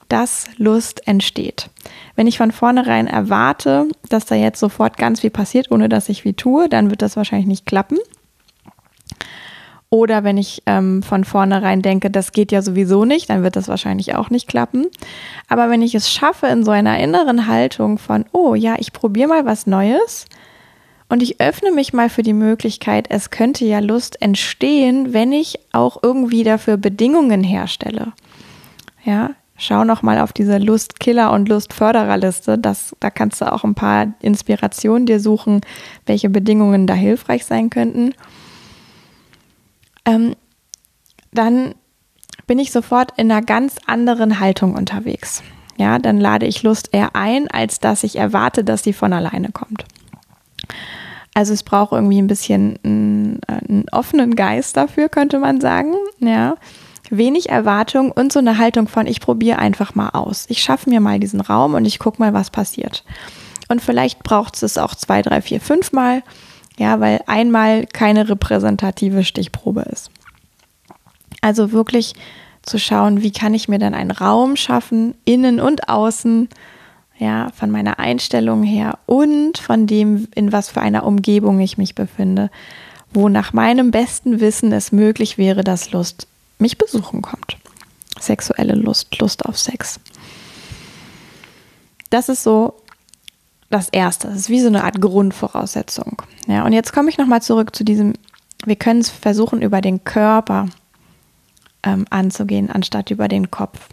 dass 0.10 0.46
Lust 0.58 1.08
entsteht. 1.08 1.70
Wenn 2.18 2.28
ich 2.28 2.38
von 2.38 2.52
vornherein 2.52 3.08
erwarte, 3.08 3.88
dass 4.10 4.26
da 4.26 4.36
jetzt 4.36 4.60
sofort 4.60 4.98
ganz 4.98 5.22
viel 5.22 5.30
passiert, 5.30 5.72
ohne 5.72 5.88
dass 5.88 6.10
ich 6.10 6.26
wie 6.26 6.34
tue, 6.34 6.68
dann 6.68 6.90
wird 6.90 7.02
das 7.02 7.16
wahrscheinlich 7.16 7.48
nicht 7.48 7.66
klappen. 7.66 7.98
Oder 9.90 10.26
wenn 10.26 10.38
ich 10.38 10.64
ähm, 10.66 11.02
von 11.02 11.24
vornherein 11.24 11.82
denke, 11.82 12.12
das 12.12 12.34
geht 12.34 12.52
ja 12.52 12.62
sowieso 12.62 13.06
nicht, 13.06 13.30
dann 13.30 13.44
wird 13.44 13.56
das 13.56 13.70
wahrscheinlich 13.70 14.16
auch 14.16 14.30
nicht 14.30 14.50
klappen. 14.50 14.88
Aber 15.48 15.70
wenn 15.70 15.82
ich 15.82 15.96
es 15.96 16.12
schaffe, 16.12 16.48
in 16.48 16.66
so 16.66 16.72
einer 16.72 17.00
inneren 17.00 17.48
Haltung 17.48 17.98
von, 17.98 18.26
oh 18.34 18.54
ja, 18.54 18.76
ich 18.80 18.92
probiere 18.92 19.30
mal 19.30 19.46
was 19.46 19.66
Neues 19.66 20.28
und 21.12 21.22
ich 21.22 21.42
öffne 21.42 21.72
mich 21.72 21.92
mal 21.92 22.10
für 22.10 22.24
die 22.24 22.32
Möglichkeit, 22.32 23.08
es 23.10 23.32
könnte 23.32 23.66
ja 23.66 23.80
Lust 23.80 24.22
entstehen, 24.22 25.12
wenn 25.12 25.34
ich 25.34 25.60
auch 25.74 26.02
irgendwie 26.02 26.46
dafür 26.46 26.78
Bedingungen 26.78 27.44
herstelle. 27.44 28.14
Ja, 29.04 29.32
schau 29.58 29.84
noch 29.84 30.04
mal 30.04 30.20
auf 30.20 30.32
diese 30.32 30.58
Lustkiller 30.58 31.34
und 31.34 31.50
Lustfördererliste. 31.50 32.58
Das, 32.58 32.96
da 33.02 33.10
kannst 33.10 33.42
du 33.42 33.52
auch 33.52 33.66
ein 33.66 33.76
paar 33.76 34.14
Inspirationen 34.22 35.06
dir 35.06 35.20
suchen, 35.20 35.60
welche 36.06 36.30
Bedingungen 36.30 36.88
da 36.88 36.94
hilfreich 36.94 37.44
sein 37.44 37.70
könnten. 37.70 38.14
ähm, 40.06 40.34
dann 41.34 41.76
bin 42.48 42.58
ich 42.58 42.72
sofort 42.72 43.12
in 43.18 43.30
einer 43.30 43.42
ganz 43.42 43.76
anderen 43.86 44.40
Haltung 44.40 44.76
unterwegs. 44.76 45.44
Ja, 45.76 46.00
dann 46.00 46.22
lade 46.22 46.46
ich 46.46 46.64
Lust 46.64 46.90
eher 46.94 47.18
ein, 47.18 47.50
als 47.50 47.82
dass 47.82 48.06
ich 48.06 48.16
erwarte, 48.16 48.64
dass 48.64 48.84
sie 48.84 48.94
von 48.94 49.12
alleine 49.12 49.52
kommt. 49.52 49.84
Also 51.34 51.54
es 51.54 51.64
braucht 51.64 51.94
irgendwie 51.94 52.22
ein 52.22 52.28
bisschen 52.28 52.78
einen, 52.84 53.40
einen 53.48 53.86
offenen 53.92 54.36
Geist 54.36 54.76
dafür, 54.76 55.08
könnte 55.08 55.40
man 55.40 55.62
sagen. 55.62 55.94
Ja, 56.20 56.56
wenig 57.10 57.50
Erwartung 57.50 58.12
und 58.12 58.34
so 58.34 58.40
eine 58.40 58.58
Haltung 58.58 58.88
von, 58.88 59.08
ich 59.08 59.22
probiere 59.22 59.60
einfach 59.60 59.96
mal 59.96 60.10
aus. 60.10 60.46
Ich 60.50 60.62
schaffe 60.62 60.90
mir 60.90 61.00
mal 61.00 61.20
diesen 61.20 61.42
Raum 61.42 61.74
und 61.74 61.86
ich 61.86 62.00
gucke 62.00 62.22
mal, 62.22 62.34
was 62.34 62.50
passiert. 62.50 63.04
Und 63.68 63.82
vielleicht 63.82 64.24
braucht 64.24 64.62
es 64.62 64.78
auch 64.78 64.96
zwei, 64.96 65.22
drei, 65.22 65.42
vier, 65.42 65.62
fünf 65.62 65.94
Mal, 65.94 66.24
ja, 66.78 67.00
weil 67.00 67.22
einmal 67.28 67.86
keine 67.86 68.28
repräsentative 68.28 69.24
Stichprobe 69.24 69.82
ist. 69.82 70.10
Also 71.42 71.72
wirklich 71.72 72.14
zu 72.64 72.78
schauen, 72.78 73.24
wie 73.24 73.32
kann 73.32 73.54
ich 73.54 73.68
mir 73.68 73.80
dann 73.80 73.94
einen 73.94 74.12
Raum 74.12 74.56
schaffen, 74.56 75.16
innen 75.26 75.60
und 75.60 75.90
außen, 75.90 76.50
ja, 77.22 77.52
von 77.54 77.70
meiner 77.70 78.00
Einstellung 78.00 78.64
her 78.64 78.98
und 79.06 79.60
von 79.60 79.86
dem, 79.86 80.28
in 80.34 80.52
was 80.52 80.70
für 80.70 80.82
einer 80.82 81.06
Umgebung 81.06 81.60
ich 81.60 81.78
mich 81.78 81.94
befinde, 81.94 82.50
wo 83.14 83.30
nach 83.30 83.54
meinem 83.54 83.92
besten 83.92 84.40
Wissen 84.40 84.72
es 84.72 84.92
möglich 84.92 85.38
wäre, 85.38 85.64
dass 85.64 85.92
Lust 85.92 86.28
mich 86.58 86.80
besuchen 86.80 87.22
kommt. 87.22 87.58
Sexuelle 88.20 88.74
Lust, 88.74 89.20
Lust 89.20 89.46
auf 89.46 89.60
Sex. 89.60 90.00
Das 92.10 92.28
ist 92.28 92.42
so 92.42 92.82
das 93.70 93.90
Erste. 93.90 94.28
Das 94.28 94.38
ist 94.38 94.50
wie 94.50 94.60
so 94.60 94.68
eine 94.68 94.84
Art 94.84 95.00
Grundvoraussetzung. 95.00 96.24
Ja, 96.48 96.66
und 96.66 96.74
jetzt 96.74 96.92
komme 96.92 97.12
ich 97.12 97.20
nochmal 97.20 97.44
zurück 97.44 97.76
zu 97.76 97.84
diesem, 97.84 98.14
wir 98.66 98.76
können 98.76 99.02
es 99.02 99.10
versuchen, 99.12 99.62
über 99.62 99.82
den 99.82 100.04
Körper 100.04 100.70
ähm, 101.84 102.08
anzugehen, 102.10 102.72
anstatt 102.72 103.12
über 103.12 103.28
den 103.28 103.52
Kopf. 103.52 103.90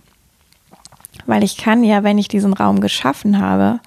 Weil 1.28 1.44
ich 1.44 1.58
kann 1.58 1.84
ja, 1.84 2.02
wenn 2.02 2.16
ich 2.16 2.28
diesen 2.28 2.54
Raum 2.54 2.80
geschaffen 2.80 3.38
habe, 3.38 3.80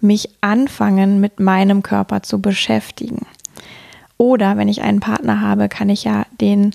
mich 0.00 0.30
anfangen, 0.40 1.20
mit 1.20 1.40
meinem 1.40 1.82
Körper 1.82 2.22
zu 2.22 2.40
beschäftigen. 2.40 3.26
Oder 4.18 4.56
wenn 4.56 4.68
ich 4.68 4.82
einen 4.82 5.00
Partner 5.00 5.40
habe, 5.40 5.68
kann 5.68 5.88
ich 5.88 6.04
ja 6.04 6.26
den 6.40 6.70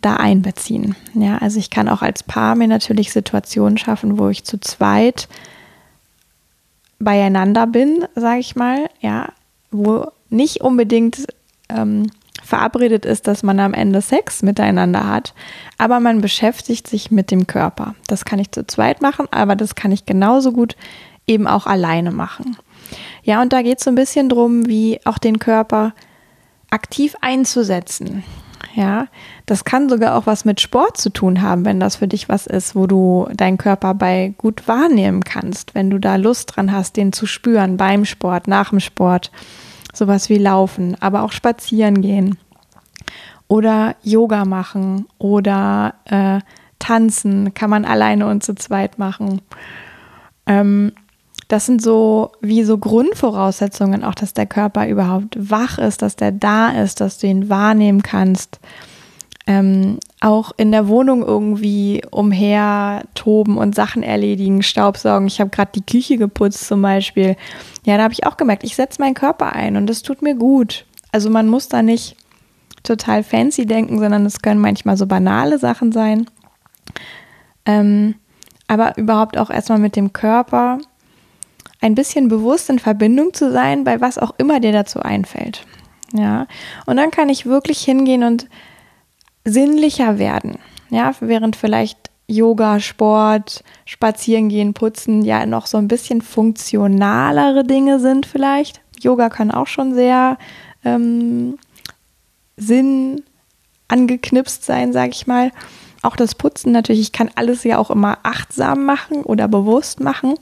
da 0.00 0.16
einbeziehen. 0.16 0.96
Ja, 1.14 1.38
also 1.38 1.60
ich 1.60 1.70
kann 1.70 1.88
auch 1.88 2.02
als 2.02 2.24
Paar 2.24 2.56
mir 2.56 2.66
natürlich 2.66 3.12
Situationen 3.12 3.78
schaffen, 3.78 4.18
wo 4.18 4.28
ich 4.30 4.42
zu 4.42 4.58
zweit 4.58 5.28
beieinander 6.98 7.68
bin, 7.68 8.04
sage 8.16 8.40
ich 8.40 8.56
mal, 8.56 8.90
ja, 9.00 9.28
wo 9.70 10.08
nicht 10.28 10.60
unbedingt 10.60 11.24
ähm, 11.68 12.10
verabredet 12.52 13.06
ist, 13.06 13.26
dass 13.28 13.42
man 13.42 13.58
am 13.60 13.72
Ende 13.72 14.02
Sex 14.02 14.42
miteinander 14.42 15.08
hat, 15.08 15.32
aber 15.78 16.00
man 16.00 16.20
beschäftigt 16.20 16.86
sich 16.86 17.10
mit 17.10 17.30
dem 17.30 17.46
Körper. 17.46 17.94
Das 18.08 18.26
kann 18.26 18.38
ich 18.38 18.52
zu 18.52 18.66
zweit 18.66 19.00
machen, 19.00 19.26
aber 19.30 19.56
das 19.56 19.74
kann 19.74 19.90
ich 19.90 20.04
genauso 20.04 20.52
gut 20.52 20.76
eben 21.26 21.46
auch 21.46 21.66
alleine 21.66 22.10
machen. 22.10 22.58
Ja, 23.22 23.40
und 23.40 23.54
da 23.54 23.62
geht 23.62 23.78
es 23.78 23.84
so 23.84 23.90
ein 23.90 23.94
bisschen 23.94 24.28
drum, 24.28 24.66
wie 24.66 25.00
auch 25.06 25.16
den 25.16 25.38
Körper 25.38 25.94
aktiv 26.68 27.16
einzusetzen. 27.22 28.22
Ja, 28.74 29.06
das 29.46 29.64
kann 29.64 29.88
sogar 29.88 30.14
auch 30.14 30.26
was 30.26 30.44
mit 30.44 30.60
Sport 30.60 30.98
zu 30.98 31.08
tun 31.08 31.40
haben, 31.40 31.64
wenn 31.64 31.80
das 31.80 31.96
für 31.96 32.08
dich 32.08 32.28
was 32.28 32.46
ist, 32.46 32.76
wo 32.76 32.86
du 32.86 33.28
deinen 33.34 33.56
Körper 33.56 33.94
bei 33.94 34.34
gut 34.36 34.68
wahrnehmen 34.68 35.24
kannst, 35.24 35.74
wenn 35.74 35.88
du 35.88 35.98
da 35.98 36.16
Lust 36.16 36.54
dran 36.54 36.70
hast, 36.70 36.98
den 36.98 37.14
zu 37.14 37.24
spüren 37.24 37.78
beim 37.78 38.04
Sport, 38.04 38.46
nach 38.46 38.68
dem 38.68 38.80
Sport, 38.80 39.30
sowas 39.94 40.28
wie 40.28 40.38
Laufen, 40.38 40.98
aber 41.00 41.22
auch 41.22 41.32
spazieren 41.32 42.02
gehen 42.02 42.36
oder 43.52 43.96
Yoga 44.02 44.46
machen 44.46 45.06
oder 45.18 45.96
äh, 46.06 46.40
tanzen, 46.78 47.52
kann 47.52 47.68
man 47.68 47.84
alleine 47.84 48.26
und 48.26 48.42
zu 48.42 48.54
zweit 48.54 48.98
machen. 48.98 49.42
Ähm, 50.46 50.92
das 51.48 51.66
sind 51.66 51.82
so 51.82 52.32
wie 52.40 52.64
so 52.64 52.78
Grundvoraussetzungen, 52.78 54.04
auch 54.04 54.14
dass 54.14 54.32
der 54.32 54.46
Körper 54.46 54.88
überhaupt 54.88 55.36
wach 55.50 55.76
ist, 55.76 56.00
dass 56.00 56.16
der 56.16 56.32
da 56.32 56.70
ist, 56.70 57.02
dass 57.02 57.18
du 57.18 57.26
ihn 57.26 57.50
wahrnehmen 57.50 58.02
kannst. 58.02 58.58
Ähm, 59.46 59.98
auch 60.20 60.52
in 60.56 60.72
der 60.72 60.88
Wohnung 60.88 61.22
irgendwie 61.22 62.00
umher 62.10 63.02
toben 63.14 63.58
und 63.58 63.74
Sachen 63.74 64.02
erledigen, 64.02 64.62
Staubsaugen. 64.62 65.26
Ich 65.26 65.40
habe 65.40 65.50
gerade 65.50 65.72
die 65.74 65.84
Küche 65.84 66.16
geputzt 66.16 66.66
zum 66.66 66.80
Beispiel. 66.80 67.36
Ja, 67.84 67.98
da 67.98 68.04
habe 68.04 68.14
ich 68.14 68.24
auch 68.24 68.38
gemerkt, 68.38 68.64
ich 68.64 68.76
setze 68.76 69.02
meinen 69.02 69.12
Körper 69.12 69.52
ein 69.52 69.76
und 69.76 69.88
das 69.88 70.00
tut 70.00 70.22
mir 70.22 70.36
gut. 70.36 70.86
Also 71.10 71.28
man 71.28 71.48
muss 71.48 71.68
da 71.68 71.82
nicht 71.82 72.16
total 72.82 73.22
fancy 73.22 73.66
denken, 73.66 73.98
sondern 73.98 74.26
es 74.26 74.42
können 74.42 74.60
manchmal 74.60 74.96
so 74.96 75.06
banale 75.06 75.58
Sachen 75.58 75.92
sein. 75.92 76.26
Ähm, 77.64 78.14
aber 78.68 78.96
überhaupt 78.96 79.38
auch 79.38 79.50
erstmal 79.50 79.78
mit 79.78 79.96
dem 79.96 80.12
Körper 80.12 80.78
ein 81.80 81.94
bisschen 81.94 82.28
bewusst 82.28 82.70
in 82.70 82.78
Verbindung 82.78 83.34
zu 83.34 83.52
sein, 83.52 83.84
bei 83.84 84.00
was 84.00 84.18
auch 84.18 84.34
immer 84.38 84.60
dir 84.60 84.72
dazu 84.72 85.00
einfällt. 85.00 85.66
Ja, 86.12 86.46
und 86.86 86.96
dann 86.96 87.10
kann 87.10 87.28
ich 87.28 87.46
wirklich 87.46 87.82
hingehen 87.82 88.22
und 88.22 88.48
sinnlicher 89.44 90.18
werden. 90.18 90.58
Ja, 90.90 91.12
während 91.20 91.56
vielleicht 91.56 92.10
Yoga, 92.26 92.80
Sport, 92.80 93.64
Spazierengehen, 93.84 94.74
Putzen 94.74 95.22
ja 95.22 95.44
noch 95.46 95.66
so 95.66 95.78
ein 95.78 95.88
bisschen 95.88 96.22
funktionalere 96.22 97.64
Dinge 97.64 97.98
sind 97.98 98.26
vielleicht. 98.26 98.80
Yoga 99.00 99.28
kann 99.28 99.50
auch 99.50 99.66
schon 99.66 99.94
sehr 99.94 100.38
ähm, 100.84 101.58
Sinn 102.56 103.22
angeknipst 103.88 104.64
sein, 104.64 104.92
sage 104.92 105.12
ich 105.12 105.26
mal. 105.26 105.50
Auch 106.02 106.16
das 106.16 106.34
Putzen 106.34 106.72
natürlich, 106.72 107.00
ich 107.00 107.12
kann 107.12 107.30
alles 107.34 107.62
ja 107.64 107.78
auch 107.78 107.90
immer 107.90 108.18
achtsam 108.22 108.84
machen 108.84 109.22
oder 109.22 109.48
bewusst 109.48 110.00
machen 110.00 110.34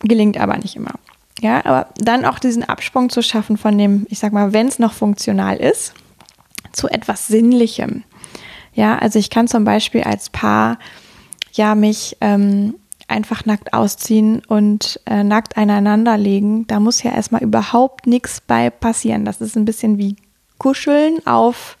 gelingt 0.00 0.38
aber 0.38 0.56
nicht 0.58 0.76
immer. 0.76 0.92
Ja, 1.40 1.64
aber 1.64 1.88
dann 1.98 2.24
auch 2.24 2.38
diesen 2.38 2.64
Absprung 2.64 3.10
zu 3.10 3.22
schaffen 3.22 3.56
von 3.56 3.76
dem, 3.76 4.06
ich 4.08 4.18
sag 4.18 4.32
mal, 4.32 4.52
wenn 4.52 4.68
es 4.68 4.78
noch 4.78 4.92
funktional 4.92 5.56
ist, 5.56 5.92
zu 6.72 6.88
etwas 6.88 7.26
Sinnlichem. 7.26 8.04
Ja, 8.72 8.98
also 8.98 9.18
ich 9.18 9.30
kann 9.30 9.48
zum 9.48 9.64
Beispiel 9.64 10.02
als 10.02 10.30
Paar 10.30 10.78
ja 11.52 11.74
mich 11.74 12.16
ähm, 12.20 12.74
einfach 13.08 13.44
nackt 13.44 13.72
ausziehen 13.72 14.42
und 14.46 15.00
äh, 15.06 15.24
nackt 15.24 15.56
einander 15.56 16.16
legen. 16.16 16.66
Da 16.66 16.80
muss 16.80 17.02
ja 17.02 17.12
erstmal 17.12 17.42
überhaupt 17.42 18.06
nichts 18.06 18.40
bei 18.40 18.70
passieren. 18.70 19.24
Das 19.24 19.40
ist 19.40 19.56
ein 19.56 19.64
bisschen 19.64 19.98
wie 19.98 20.16
Kuscheln 20.58 21.26
auf, 21.26 21.78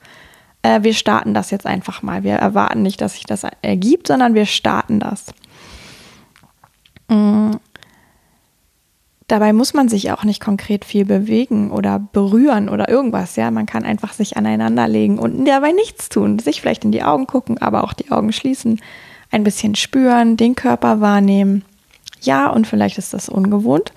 äh, 0.62 0.82
wir 0.82 0.94
starten 0.94 1.34
das 1.34 1.50
jetzt 1.50 1.66
einfach 1.66 2.02
mal. 2.02 2.24
Wir 2.24 2.34
erwarten 2.34 2.82
nicht, 2.82 3.00
dass 3.00 3.14
sich 3.14 3.24
das 3.24 3.42
ergibt, 3.62 4.08
sondern 4.08 4.34
wir 4.34 4.46
starten 4.46 5.00
das. 5.00 5.26
Mm. 7.08 7.52
Dabei 9.28 9.52
muss 9.52 9.74
man 9.74 9.88
sich 9.88 10.12
auch 10.12 10.22
nicht 10.22 10.40
konkret 10.40 10.84
viel 10.84 11.04
bewegen 11.04 11.72
oder 11.72 11.98
berühren 11.98 12.68
oder 12.68 12.88
irgendwas, 12.88 13.34
ja. 13.34 13.50
Man 13.50 13.66
kann 13.66 13.84
einfach 13.84 14.12
sich 14.12 14.36
aneinander 14.36 14.86
legen 14.86 15.18
und 15.18 15.44
dabei 15.46 15.72
nichts 15.72 16.08
tun. 16.08 16.38
Sich 16.38 16.60
vielleicht 16.60 16.84
in 16.84 16.92
die 16.92 17.02
Augen 17.02 17.26
gucken, 17.26 17.58
aber 17.58 17.82
auch 17.82 17.92
die 17.92 18.12
Augen 18.12 18.32
schließen, 18.32 18.80
ein 19.32 19.42
bisschen 19.42 19.74
spüren, 19.74 20.36
den 20.36 20.54
Körper 20.54 21.00
wahrnehmen. 21.00 21.64
Ja, 22.20 22.48
und 22.48 22.68
vielleicht 22.68 22.98
ist 22.98 23.14
das 23.14 23.28
ungewohnt. 23.28 23.92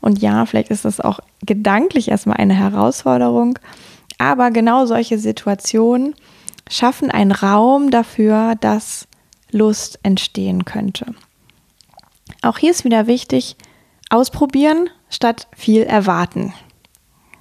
Und 0.00 0.20
ja, 0.20 0.46
vielleicht 0.46 0.70
ist 0.70 0.84
das 0.84 1.00
auch 1.00 1.20
gedanklich 1.46 2.10
erstmal 2.10 2.38
eine 2.38 2.54
Herausforderung. 2.54 3.58
Aber 4.18 4.50
genau 4.50 4.86
solche 4.86 5.18
Situationen 5.18 6.14
schaffen 6.68 7.10
einen 7.10 7.32
Raum 7.32 7.90
dafür, 7.90 8.54
dass 8.60 9.06
Lust 9.50 9.98
entstehen 10.02 10.64
könnte. 10.64 11.06
Auch 12.42 12.58
hier 12.58 12.70
ist 12.70 12.84
wieder 12.84 13.06
wichtig, 13.06 13.56
ausprobieren 14.10 14.88
statt 15.08 15.46
viel 15.54 15.82
erwarten. 15.82 16.54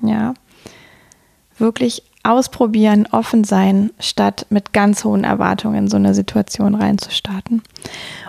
Ja, 0.01 0.33
wirklich 1.57 2.03
ausprobieren, 2.23 3.07
offen 3.11 3.43
sein, 3.43 3.91
statt 3.99 4.45
mit 4.49 4.73
ganz 4.73 5.03
hohen 5.03 5.23
Erwartungen 5.23 5.75
in 5.75 5.87
so 5.87 5.97
eine 5.97 6.13
Situation 6.13 6.75
reinzustarten. 6.75 7.63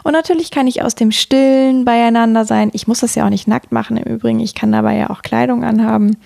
Und 0.03 0.13
natürlich 0.13 0.51
kann 0.51 0.67
ich 0.67 0.83
aus 0.83 0.95
dem 0.95 1.13
Stillen 1.13 1.85
beieinander 1.85 2.45
sein. 2.45 2.71
Ich 2.73 2.87
muss 2.87 3.01
das 3.01 3.15
ja 3.15 3.27
auch 3.27 3.31
nicht 3.31 3.49
nackt 3.49 3.71
machen 3.71 3.99
im 3.99 4.11
Übrigen. 4.11 4.41
Ich 4.41 4.55
kann 4.55 4.73
dabei 4.73 4.97
ja 4.97 5.11
auch 5.11 5.23
Kleidung 5.23 5.63
anhaben. 5.65 6.17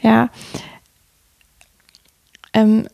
Ja. 0.00 0.30
Ähm, 2.58 2.88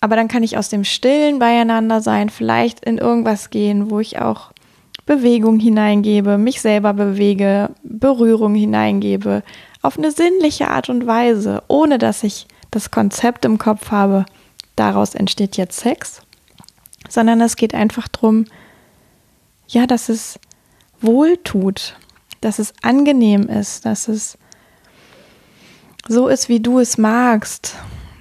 aber 0.00 0.16
dann 0.16 0.28
kann 0.28 0.42
ich 0.42 0.56
aus 0.56 0.70
dem 0.70 0.84
Stillen 0.84 1.38
beieinander 1.38 2.00
sein, 2.00 2.30
vielleicht 2.30 2.84
in 2.84 2.96
irgendwas 2.96 3.50
gehen, 3.50 3.90
wo 3.90 4.00
ich 4.00 4.18
auch 4.18 4.52
Bewegung 5.04 5.60
hineingebe, 5.60 6.38
mich 6.38 6.60
selber 6.60 6.94
bewege, 6.94 7.70
Berührung 7.82 8.54
hineingebe, 8.54 9.42
auf 9.82 9.98
eine 9.98 10.10
sinnliche 10.10 10.68
Art 10.68 10.88
und 10.88 11.06
Weise, 11.06 11.62
ohne 11.68 11.98
dass 11.98 12.22
ich 12.22 12.46
das 12.70 12.90
Konzept 12.90 13.44
im 13.44 13.58
Kopf 13.58 13.90
habe, 13.90 14.24
daraus 14.76 15.14
entsteht 15.14 15.56
jetzt 15.56 15.78
Sex, 15.78 16.22
sondern 17.08 17.40
es 17.40 17.56
geht 17.56 17.74
einfach 17.74 18.08
darum, 18.08 18.46
ja, 19.68 19.86
dass 19.86 20.08
es 20.08 20.40
wohl 21.00 21.36
tut, 21.38 21.96
dass 22.40 22.58
es 22.58 22.72
angenehm 22.82 23.42
ist, 23.42 23.84
dass 23.84 24.08
es 24.08 24.38
so 26.08 26.28
ist, 26.28 26.48
wie 26.48 26.60
du 26.60 26.78
es 26.78 26.96
magst. 26.96 27.74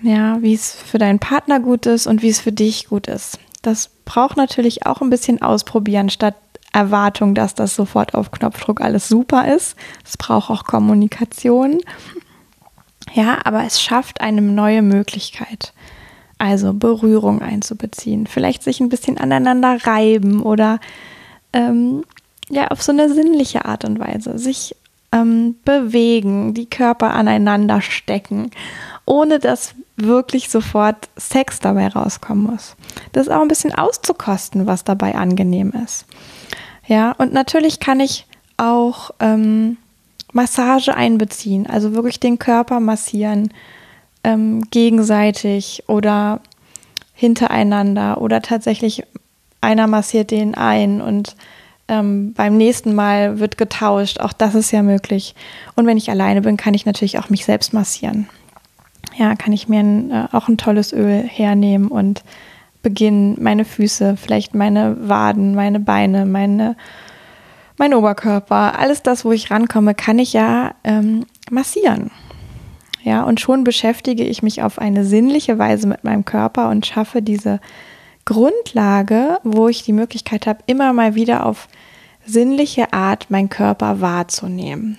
Ja, 0.06 0.40
wie 0.44 0.54
es 0.54 0.72
für 0.72 1.00
deinen 1.00 1.18
Partner 1.18 1.60
gut 1.60 1.88
ist 1.88 2.06
und 2.06 2.22
wie 2.22 2.30
es 2.30 2.40
für 2.40 2.52
dich 2.52 2.90
gut 2.90 3.08
ist. 3.08 3.40
Das 3.64 3.90
braucht 4.06 4.38
natürlich 4.38 4.86
auch 4.86 5.02
ein 5.02 5.10
bisschen 5.10 5.42
ausprobieren, 5.42 6.12
statt 6.12 6.36
Erwartung, 6.72 7.34
dass 7.34 7.56
das 7.56 7.76
sofort 7.76 8.14
auf 8.14 8.30
Knopfdruck 8.30 8.82
alles 8.82 9.08
super 9.08 9.52
ist. 9.52 9.76
Es 10.06 10.16
braucht 10.16 10.52
auch 10.52 10.64
Kommunikation. 10.64 11.80
Ja, 13.14 13.40
aber 13.46 13.64
es 13.64 13.82
schafft 13.82 14.22
eine 14.22 14.44
neue 14.44 14.84
Möglichkeit. 14.84 15.74
Also 16.38 16.74
Berührung 16.74 17.42
einzubeziehen, 17.42 18.28
vielleicht 18.28 18.62
sich 18.62 18.82
ein 18.82 18.90
bisschen 18.90 19.18
aneinander 19.18 19.88
reiben 19.88 20.44
oder 20.44 20.80
ähm, 21.52 22.04
ja, 22.52 22.68
auf 22.68 22.84
so 22.84 22.92
eine 22.92 23.12
sinnliche 23.12 23.66
Art 23.66 23.86
und 23.86 23.98
Weise 23.98 24.38
sich 24.38 24.76
ähm, 25.12 25.56
bewegen, 25.66 26.54
die 26.54 26.70
Körper 26.70 27.14
aneinander 27.14 27.82
stecken, 27.82 28.52
ohne 29.06 29.40
dass 29.40 29.76
wirklich 29.98 30.50
sofort 30.50 31.10
Sex 31.16 31.60
dabei 31.60 31.88
rauskommen 31.88 32.44
muss. 32.44 32.76
Das 33.14 33.28
ist 33.28 33.34
auch 33.34 33.42
ein 33.42 33.48
bisschen 33.48 33.74
auszukosten, 33.74 34.66
was 34.66 34.84
dabei 34.84 35.16
angenehm 35.16 35.72
ist. 35.84 36.06
Ja, 36.88 37.14
und 37.14 37.34
natürlich 37.34 37.80
kann 37.80 38.00
ich 38.00 38.26
auch 38.58 39.12
ähm, 39.20 39.78
Massage 40.34 40.94
einbeziehen, 40.94 41.68
also 41.68 41.94
wirklich 41.94 42.20
den 42.20 42.40
Körper 42.40 42.80
massieren, 42.80 43.54
ähm, 44.24 44.64
gegenseitig 44.70 45.84
oder 45.88 46.42
hintereinander 47.14 48.20
oder 48.22 48.42
tatsächlich 48.42 49.04
einer 49.62 49.88
massiert 49.88 50.32
den 50.32 50.56
ein 50.56 51.02
und 51.02 51.36
ähm, 51.88 52.34
beim 52.34 52.58
nächsten 52.58 52.96
Mal 52.96 53.40
wird 53.40 53.58
getauscht. 53.58 54.20
Auch 54.20 54.34
das 54.34 54.56
ist 54.56 54.72
ja 54.72 54.82
möglich. 54.82 55.36
Und 55.76 55.86
wenn 55.86 55.98
ich 55.98 56.10
alleine 56.10 56.42
bin, 56.42 56.58
kann 56.58 56.74
ich 56.74 56.86
natürlich 56.86 57.20
auch 57.20 57.30
mich 57.30 57.46
selbst 57.46 57.74
massieren. 57.74 58.28
Ja, 59.18 59.36
kann 59.36 59.54
ich 59.54 59.70
mir 59.70 59.80
ein, 59.80 60.12
äh, 60.12 60.28
auch 60.32 60.48
ein 60.48 60.58
tolles 60.58 60.92
Öl 60.92 61.24
hernehmen 61.24 61.88
und 61.90 62.24
beginnen, 62.82 63.38
meine 63.42 63.66
Füße, 63.66 64.16
vielleicht 64.18 64.54
meine 64.54 65.10
Waden, 65.10 65.56
meine 65.56 65.80
Beine, 65.80 66.26
meine, 66.26 66.76
mein 67.78 67.94
Oberkörper, 67.94 68.78
alles 68.78 69.02
das, 69.02 69.26
wo 69.26 69.32
ich 69.32 69.50
rankomme, 69.50 69.96
kann 69.96 70.20
ich 70.20 70.34
ja 70.34 70.76
ähm, 70.84 71.26
massieren. 71.50 72.12
Ja, 73.02 73.24
und 73.24 73.40
schon 73.40 73.64
beschäftige 73.64 74.24
ich 74.24 74.44
mich 74.44 74.62
auf 74.64 74.80
eine 74.80 75.06
sinnliche 75.06 75.58
Weise 75.58 75.88
mit 75.88 76.04
meinem 76.04 76.26
Körper 76.26 76.70
und 76.70 76.86
schaffe 76.86 77.22
diese 77.22 77.60
Grundlage, 78.26 79.38
wo 79.44 79.68
ich 79.68 79.84
die 79.84 79.94
Möglichkeit 79.94 80.48
habe, 80.48 80.60
immer 80.66 80.92
mal 80.94 81.16
wieder 81.16 81.46
auf 81.46 81.68
sinnliche 82.26 82.94
Art 82.94 83.30
meinen 83.30 83.50
Körper 83.50 84.02
wahrzunehmen. 84.02 84.98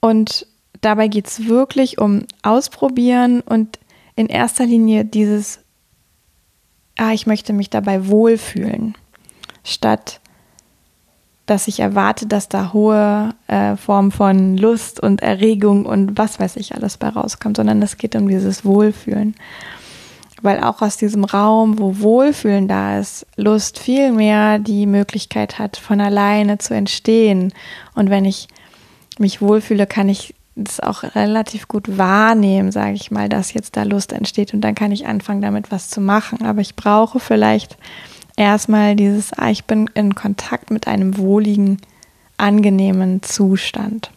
Und 0.00 0.46
dabei 0.86 1.08
geht 1.08 1.26
es 1.26 1.46
wirklich 1.46 1.98
um 1.98 2.24
Ausprobieren 2.42 3.40
und 3.42 3.78
in 4.14 4.28
erster 4.28 4.64
Linie 4.64 5.04
dieses, 5.04 5.60
ah, 6.96 7.12
ich 7.12 7.26
möchte 7.26 7.52
mich 7.52 7.68
dabei 7.68 8.08
wohlfühlen, 8.08 8.94
statt 9.64 10.20
dass 11.46 11.68
ich 11.68 11.78
erwarte, 11.78 12.26
dass 12.26 12.48
da 12.48 12.72
hohe 12.72 13.32
äh, 13.46 13.76
Form 13.76 14.10
von 14.10 14.56
Lust 14.56 15.00
und 15.00 15.22
Erregung 15.22 15.86
und 15.86 16.18
was 16.18 16.40
weiß 16.40 16.56
ich 16.56 16.74
alles 16.74 16.96
bei 16.96 17.08
rauskommt, 17.08 17.56
sondern 17.56 17.80
es 17.82 17.96
geht 17.96 18.16
um 18.16 18.28
dieses 18.28 18.64
Wohlfühlen. 18.64 19.36
Weil 20.42 20.62
auch 20.62 20.82
aus 20.82 20.96
diesem 20.96 21.22
Raum, 21.24 21.78
wo 21.78 22.00
Wohlfühlen 22.00 22.66
da 22.66 22.98
ist, 22.98 23.26
Lust 23.36 23.78
viel 23.78 24.10
mehr 24.10 24.58
die 24.58 24.86
Möglichkeit 24.86 25.60
hat, 25.60 25.76
von 25.76 26.00
alleine 26.00 26.58
zu 26.58 26.74
entstehen. 26.74 27.54
Und 27.94 28.10
wenn 28.10 28.24
ich 28.24 28.48
mich 29.18 29.40
wohlfühle, 29.40 29.86
kann 29.86 30.08
ich 30.08 30.34
das 30.56 30.80
auch 30.80 31.02
relativ 31.14 31.68
gut 31.68 31.98
wahrnehmen, 31.98 32.72
sage 32.72 32.94
ich 32.94 33.10
mal, 33.10 33.28
dass 33.28 33.52
jetzt 33.52 33.76
da 33.76 33.82
Lust 33.82 34.12
entsteht 34.12 34.54
und 34.54 34.62
dann 34.62 34.74
kann 34.74 34.90
ich 34.90 35.06
anfangen, 35.06 35.42
damit 35.42 35.70
was 35.70 35.90
zu 35.90 36.00
machen. 36.00 36.42
Aber 36.42 36.62
ich 36.62 36.74
brauche 36.74 37.20
vielleicht 37.20 37.76
erstmal 38.36 38.96
dieses, 38.96 39.34
ah, 39.34 39.50
ich 39.50 39.64
bin 39.64 39.88
in 39.94 40.14
Kontakt 40.14 40.70
mit 40.70 40.88
einem 40.88 41.18
wohligen, 41.18 41.78
angenehmen 42.38 43.22
Zustand. 43.22 44.10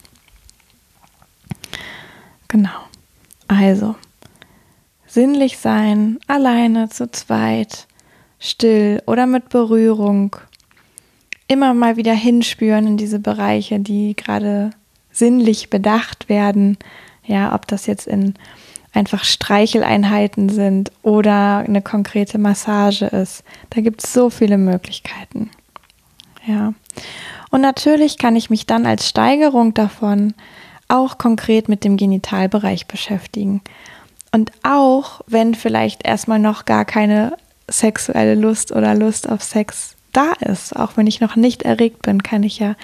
Genau. 2.47 2.69
Also, 3.47 3.95
sinnlich 5.07 5.57
sein, 5.57 6.19
alleine, 6.27 6.89
zu 6.89 7.09
zweit, 7.11 7.87
still 8.39 9.01
oder 9.05 9.25
mit 9.25 9.49
Berührung. 9.49 10.35
Immer 11.47 11.73
mal 11.73 11.97
wieder 11.97 12.13
hinspüren 12.13 12.87
in 12.87 12.97
diese 12.97 13.19
Bereiche, 13.19 13.79
die 13.79 14.15
gerade 14.15 14.71
sinnlich 15.11 15.69
bedacht 15.69 16.29
werden. 16.29 16.77
Ja, 17.25 17.53
ob 17.53 17.67
das 17.67 17.85
jetzt 17.85 18.07
in 18.07 18.33
einfach 18.93 19.23
Streicheleinheiten 19.23 20.49
sind 20.49 20.91
oder 21.03 21.57
eine 21.57 21.81
konkrete 21.81 22.37
Massage 22.37 23.05
ist. 23.05 23.43
Da 23.69 23.81
gibt 23.81 24.03
es 24.03 24.13
so 24.13 24.29
viele 24.29 24.57
Möglichkeiten. 24.57 25.51
Ja. 26.45 26.73
Und 27.51 27.61
natürlich 27.61 28.17
kann 28.17 28.35
ich 28.35 28.49
mich 28.49 28.65
dann 28.65 28.85
als 28.85 29.07
Steigerung 29.07 29.73
davon 29.73 30.33
auch 30.87 31.17
konkret 31.17 31.69
mit 31.69 31.83
dem 31.83 31.97
Genitalbereich 31.97 32.87
beschäftigen. 32.87 33.61
Und 34.31 34.51
auch 34.63 35.21
wenn 35.27 35.55
vielleicht 35.55 36.05
erstmal 36.05 36.39
noch 36.39 36.65
gar 36.65 36.85
keine 36.85 37.37
sexuelle 37.69 38.35
Lust 38.35 38.71
oder 38.71 38.95
Lust 38.95 39.29
auf 39.29 39.43
Sex 39.43 39.95
da 40.13 40.33
ist, 40.39 40.75
auch 40.75 40.97
wenn 40.97 41.07
ich 41.07 41.21
noch 41.21 41.35
nicht 41.35 41.63
erregt 41.63 42.01
bin, 42.01 42.23
kann 42.23 42.43
ich 42.43 42.59
ja 42.59 42.75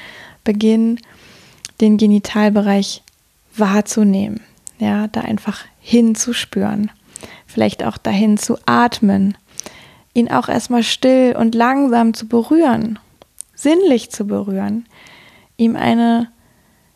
beginnen, 0.44 1.00
den 1.82 1.98
Genitalbereich 1.98 3.04
wahrzunehmen. 3.56 4.42
Ja, 4.80 5.08
da 5.08 5.22
einfach 5.22 5.66
hinzuspüren. 5.80 6.92
Vielleicht 7.48 7.84
auch 7.84 7.98
dahin 7.98 8.38
zu 8.38 8.58
atmen. 8.66 9.38
Ihn 10.14 10.30
auch 10.30 10.50
erstmal 10.50 10.84
still 10.84 11.36
und 11.38 11.56
langsam 11.56 12.14
zu 12.14 12.28
berühren. 12.28 13.00
Sinnlich 13.54 14.12
zu 14.12 14.28
berühren. 14.28 14.86
Ihm 15.58 15.76
eine 15.76 16.30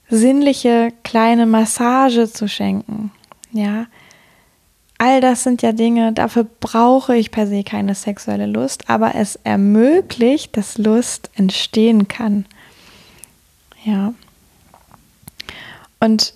sinnliche 0.10 0.92
kleine 1.04 1.46
Massage 1.46 2.32
zu 2.32 2.48
schenken. 2.48 3.12
Ja, 3.52 3.88
all 5.00 5.22
das 5.22 5.44
sind 5.44 5.63
ja 5.63 5.72
Dinge, 5.72 6.13
dafür 6.13 6.46
brauche 6.60 7.15
ich 7.15 7.32
per 7.32 7.48
se 7.48 7.63
keine 7.63 7.96
sexuelle 7.96 8.46
Lust, 8.46 8.89
aber 8.89 9.15
es 9.15 9.38
ermöglicht, 9.44 10.56
dass 10.56 10.78
Lust 10.78 11.32
entstehen 11.36 12.08
kann. 12.08 12.46
Ja. 13.84 14.13
Und 16.00 16.34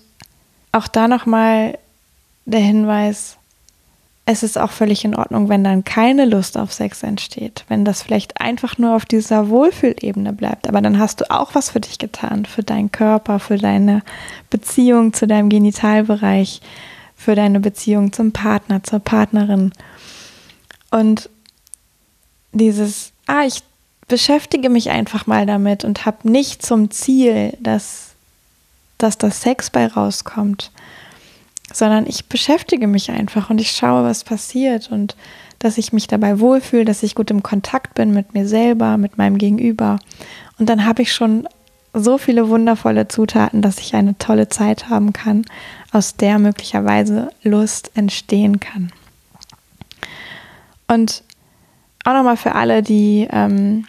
auch 0.72 0.88
da 0.88 1.08
nochmal 1.08 1.78
der 2.44 2.60
Hinweis, 2.60 3.36
es 4.26 4.42
ist 4.42 4.56
auch 4.58 4.70
völlig 4.70 5.04
in 5.04 5.14
Ordnung, 5.14 5.48
wenn 5.48 5.64
dann 5.64 5.84
keine 5.84 6.24
Lust 6.24 6.56
auf 6.56 6.72
Sex 6.72 7.02
entsteht, 7.02 7.64
wenn 7.68 7.84
das 7.84 8.02
vielleicht 8.02 8.40
einfach 8.40 8.78
nur 8.78 8.96
auf 8.96 9.04
dieser 9.04 9.50
Wohlfühlebene 9.50 10.32
bleibt. 10.32 10.66
Aber 10.66 10.80
dann 10.80 10.98
hast 10.98 11.20
du 11.20 11.30
auch 11.30 11.54
was 11.54 11.70
für 11.70 11.80
dich 11.80 11.98
getan, 11.98 12.46
für 12.46 12.62
deinen 12.62 12.90
Körper, 12.90 13.38
für 13.38 13.58
deine 13.58 14.02
Beziehung 14.48 15.12
zu 15.12 15.26
deinem 15.26 15.50
Genitalbereich, 15.50 16.62
für 17.14 17.34
deine 17.34 17.60
Beziehung 17.60 18.12
zum 18.12 18.32
Partner, 18.32 18.82
zur 18.82 19.00
Partnerin. 19.00 19.72
Und 20.90 21.28
dieses, 22.52 23.12
ah, 23.26 23.44
ich 23.44 23.62
beschäftige 24.08 24.70
mich 24.70 24.90
einfach 24.90 25.26
mal 25.26 25.44
damit 25.44 25.84
und 25.84 26.06
habe 26.06 26.30
nicht 26.30 26.64
zum 26.64 26.90
Ziel, 26.90 27.56
dass 27.60 28.13
dass 29.04 29.18
das 29.18 29.42
Sex 29.42 29.70
bei 29.70 29.86
rauskommt, 29.86 30.72
sondern 31.72 32.06
ich 32.06 32.26
beschäftige 32.26 32.86
mich 32.86 33.10
einfach 33.10 33.50
und 33.50 33.60
ich 33.60 33.70
schaue, 33.70 34.02
was 34.02 34.24
passiert 34.24 34.90
und 34.90 35.14
dass 35.58 35.78
ich 35.78 35.92
mich 35.92 36.06
dabei 36.06 36.40
wohlfühle, 36.40 36.84
dass 36.84 37.02
ich 37.02 37.14
gut 37.14 37.30
im 37.30 37.42
Kontakt 37.42 37.94
bin 37.94 38.12
mit 38.12 38.34
mir 38.34 38.48
selber, 38.48 38.96
mit 38.96 39.18
meinem 39.18 39.38
Gegenüber. 39.38 39.98
Und 40.58 40.68
dann 40.68 40.86
habe 40.86 41.02
ich 41.02 41.12
schon 41.12 41.46
so 41.92 42.18
viele 42.18 42.48
wundervolle 42.48 43.08
Zutaten, 43.08 43.62
dass 43.62 43.78
ich 43.78 43.94
eine 43.94 44.16
tolle 44.18 44.48
Zeit 44.48 44.88
haben 44.88 45.12
kann, 45.12 45.44
aus 45.92 46.16
der 46.16 46.38
möglicherweise 46.38 47.30
Lust 47.42 47.92
entstehen 47.94 48.58
kann. 48.58 48.90
Und 50.88 51.22
auch 52.04 52.12
nochmal 52.14 52.36
für 52.36 52.54
alle, 52.54 52.82
die 52.82 53.28
ähm, 53.30 53.86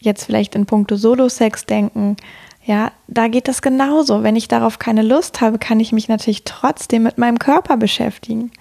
jetzt 0.00 0.24
vielleicht 0.24 0.54
in 0.54 0.66
puncto 0.66 0.96
Solo-Sex 0.96 1.66
denken, 1.66 2.16
ja, 2.70 2.92
da 3.08 3.26
geht 3.26 3.48
das 3.48 3.62
genauso. 3.62 4.22
Wenn 4.22 4.36
ich 4.36 4.46
darauf 4.46 4.78
keine 4.78 5.02
Lust 5.02 5.40
habe, 5.40 5.58
kann 5.58 5.80
ich 5.80 5.90
mich 5.90 6.06
natürlich 6.06 6.44
trotzdem 6.44 7.02
mit 7.02 7.18
meinem 7.18 7.40
Körper 7.40 7.76
beschäftigen. 7.76 8.52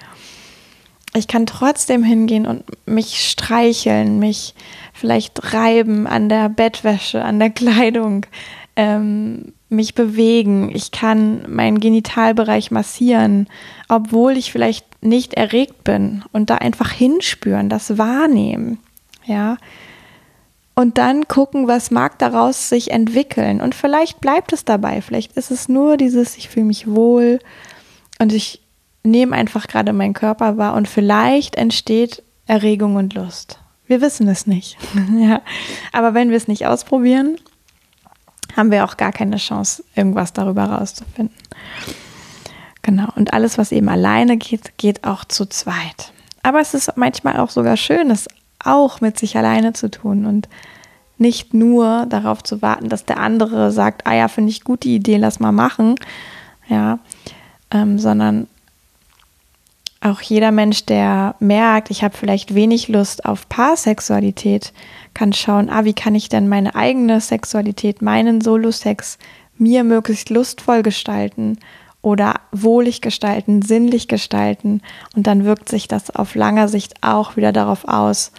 Ich 1.14 1.28
kann 1.28 1.46
trotzdem 1.46 2.02
hingehen 2.04 2.48
und 2.48 2.64
mich 2.88 3.30
streicheln, 3.30 4.18
mich 4.18 4.56
vielleicht 4.94 5.54
reiben 5.54 6.08
an 6.08 6.28
der 6.28 6.50
Bettwäsche, 6.50 7.24
an 7.24 7.38
der 7.38 7.52
Kleidung, 7.52 8.26
ähm, 8.76 9.54
mich 9.70 9.94
bewegen. 9.94 10.72
Ich 10.74 10.90
kann 10.90 11.44
meinen 11.48 11.80
Genitalbereich 11.80 12.72
massieren, 12.72 13.48
obwohl 13.90 14.38
ich 14.38 14.52
vielleicht 14.52 14.88
nicht 15.04 15.36
erregt 15.36 15.84
bin 15.84 16.24
und 16.32 16.50
da 16.50 16.56
einfach 16.56 16.90
hinspüren, 16.90 17.70
das 17.70 18.00
wahrnehmen. 18.00 18.80
Ja, 19.24 19.58
und 20.76 20.98
dann 20.98 21.28
gucken, 21.28 21.68
was 21.68 21.92
mag 21.92 22.18
daraus 22.20 22.70
sich 22.70 22.92
entwickeln. 22.92 23.62
Und 23.62 23.76
vielleicht 23.76 24.22
bleibt 24.22 24.54
es 24.54 24.66
dabei. 24.66 25.02
Vielleicht 25.02 25.34
ist 25.34 25.52
es 25.52 25.68
nur 25.68 25.98
dieses, 25.98 26.38
ich 26.38 26.50
fühle 26.50 26.66
mich 26.66 26.88
wohl 26.88 27.40
und 28.20 28.32
ich 28.32 28.62
nehme 29.04 29.36
einfach 29.36 29.68
gerade 29.68 29.94
meinen 29.94 30.14
Körper 30.14 30.58
wahr 30.58 30.76
und 30.76 30.88
vielleicht 30.88 31.56
entsteht 31.56 32.24
Erregung 32.46 32.96
und 32.96 33.14
Lust. 33.14 33.60
Wir 33.88 34.02
wissen 34.02 34.28
es 34.28 34.48
nicht. 34.48 34.78
ja. 35.18 35.42
Aber 35.92 36.14
wenn 36.14 36.30
wir 36.30 36.38
es 36.38 36.48
nicht 36.48 36.68
ausprobieren, 36.68 37.38
haben 38.56 38.72
wir 38.72 38.86
auch 38.86 38.98
gar 38.98 39.12
keine 39.12 39.38
Chance, 39.38 39.84
irgendwas 39.96 40.34
darüber 40.34 40.66
rauszufinden. 40.66 41.36
Genau. 42.82 43.08
Und 43.16 43.34
alles, 43.34 43.58
was 43.58 43.72
eben 43.72 43.90
alleine 43.90 44.38
geht, 44.38 44.78
geht 44.78 45.04
auch 45.04 45.26
zu 45.26 45.46
zweit. 45.46 46.14
Aber 46.42 46.60
es 46.60 46.74
ist 46.74 46.96
manchmal 46.96 47.38
auch 47.38 47.50
sogar 47.50 47.78
schön, 47.78 48.10
es 48.12 48.28
auch 48.64 49.02
mit 49.02 49.18
sich 49.18 49.38
alleine 49.38 49.74
zu 49.74 49.90
tun 49.90 50.26
und 50.26 50.50
nicht 51.18 51.54
nur 51.54 52.06
darauf 52.08 52.44
zu 52.44 52.62
warten, 52.62 52.90
dass 52.90 53.06
der 53.06 53.20
andere 53.20 53.72
sagt, 53.72 54.08
ah 54.08 54.16
ja, 54.16 54.28
finde 54.28 54.52
ich 54.52 54.64
gut 54.64 54.84
die 54.84 54.96
Idee, 54.96 55.18
lass 55.18 55.40
mal 55.40 55.52
machen, 55.52 55.96
ja, 56.68 57.00
ähm, 57.72 58.00
sondern 58.00 58.48
auch 60.02 60.22
jeder 60.22 60.52
Mensch, 60.52 60.86
der 60.86 61.36
merkt, 61.40 61.92
ich 61.92 62.04
habe 62.04 62.16
vielleicht 62.16 62.56
wenig 62.56 62.88
Lust 62.88 63.26
auf 63.26 63.50
Paarsexualität, 63.50 64.72
kann 65.14 65.34
schauen, 65.34 65.70
ah, 65.70 65.84
wie 65.84 65.94
kann 65.94 66.16
ich 66.16 66.30
denn 66.30 66.48
meine 66.48 66.76
eigene 66.76 67.20
Sexualität, 67.20 68.02
meinen 68.02 68.40
Solo-Sex 68.40 69.18
mir 69.58 69.84
möglichst 69.84 70.30
lustvoll 70.30 70.84
gestalten 70.84 71.58
oder 72.02 72.36
wohlig 72.52 73.02
gestalten, 73.02 73.62
sinnlich 73.62 74.08
gestalten. 74.08 74.82
Und 75.16 75.28
dann 75.28 75.44
wirkt 75.44 75.70
sich 75.70 75.88
das 75.88 76.10
auf 76.12 76.36
langer 76.36 76.68
Sicht 76.68 77.04
auch 77.04 77.36
wieder 77.36 77.52
darauf 77.52 77.86
aus, 77.88 78.32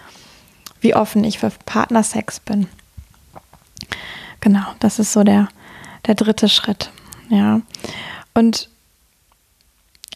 wie 0.81 0.95
offen 0.95 1.25
ich 1.25 1.39
für 1.39 1.53
Partnersex 1.67 2.41
bin. 2.41 2.67
Genau, 4.41 4.65
das 4.79 4.99
ist 4.99 5.13
so 5.13 5.25
der, 5.25 5.49
der 6.07 6.15
dritte 6.15 6.49
Schritt. 6.49 6.91
Ja. 7.29 7.61
Und 8.33 8.71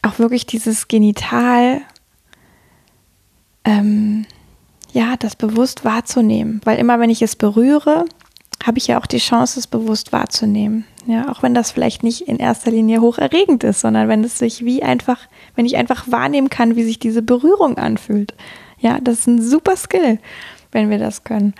auch 0.00 0.18
wirklich 0.18 0.46
dieses 0.46 0.88
Genital, 0.88 1.82
ähm, 3.64 4.26
ja, 4.92 5.16
das 5.18 5.36
bewusst 5.36 5.84
wahrzunehmen. 5.84 6.60
Weil 6.64 6.78
immer, 6.78 6.98
wenn 7.00 7.10
ich 7.10 7.20
es 7.20 7.36
berühre, 7.36 8.06
habe 8.62 8.78
ich 8.78 8.86
ja 8.86 8.98
auch 8.98 9.06
die 9.06 9.18
Chance, 9.18 9.58
es 9.58 9.66
bewusst 9.66 10.12
wahrzunehmen. 10.12 10.84
Ja, 11.06 11.30
auch 11.30 11.42
wenn 11.42 11.54
das 11.54 11.70
vielleicht 11.70 12.02
nicht 12.02 12.22
in 12.22 12.38
erster 12.38 12.70
Linie 12.70 13.00
hocherregend 13.00 13.62
ist, 13.62 13.80
sondern 13.80 14.08
wenn 14.08 14.24
es 14.24 14.38
sich 14.38 14.64
wie 14.64 14.82
einfach, 14.82 15.18
wenn 15.54 15.66
ich 15.66 15.76
einfach 15.76 16.10
wahrnehmen 16.10 16.48
kann, 16.48 16.76
wie 16.76 16.84
sich 16.84 16.98
diese 16.98 17.20
Berührung 17.20 17.76
anfühlt. 17.76 18.34
Ja, 18.78 18.98
das 19.00 19.20
ist 19.20 19.26
ein 19.26 19.42
super 19.42 19.76
Skill, 19.76 20.18
wenn 20.72 20.88
wir 20.88 20.98
das 20.98 21.24
können. 21.24 21.54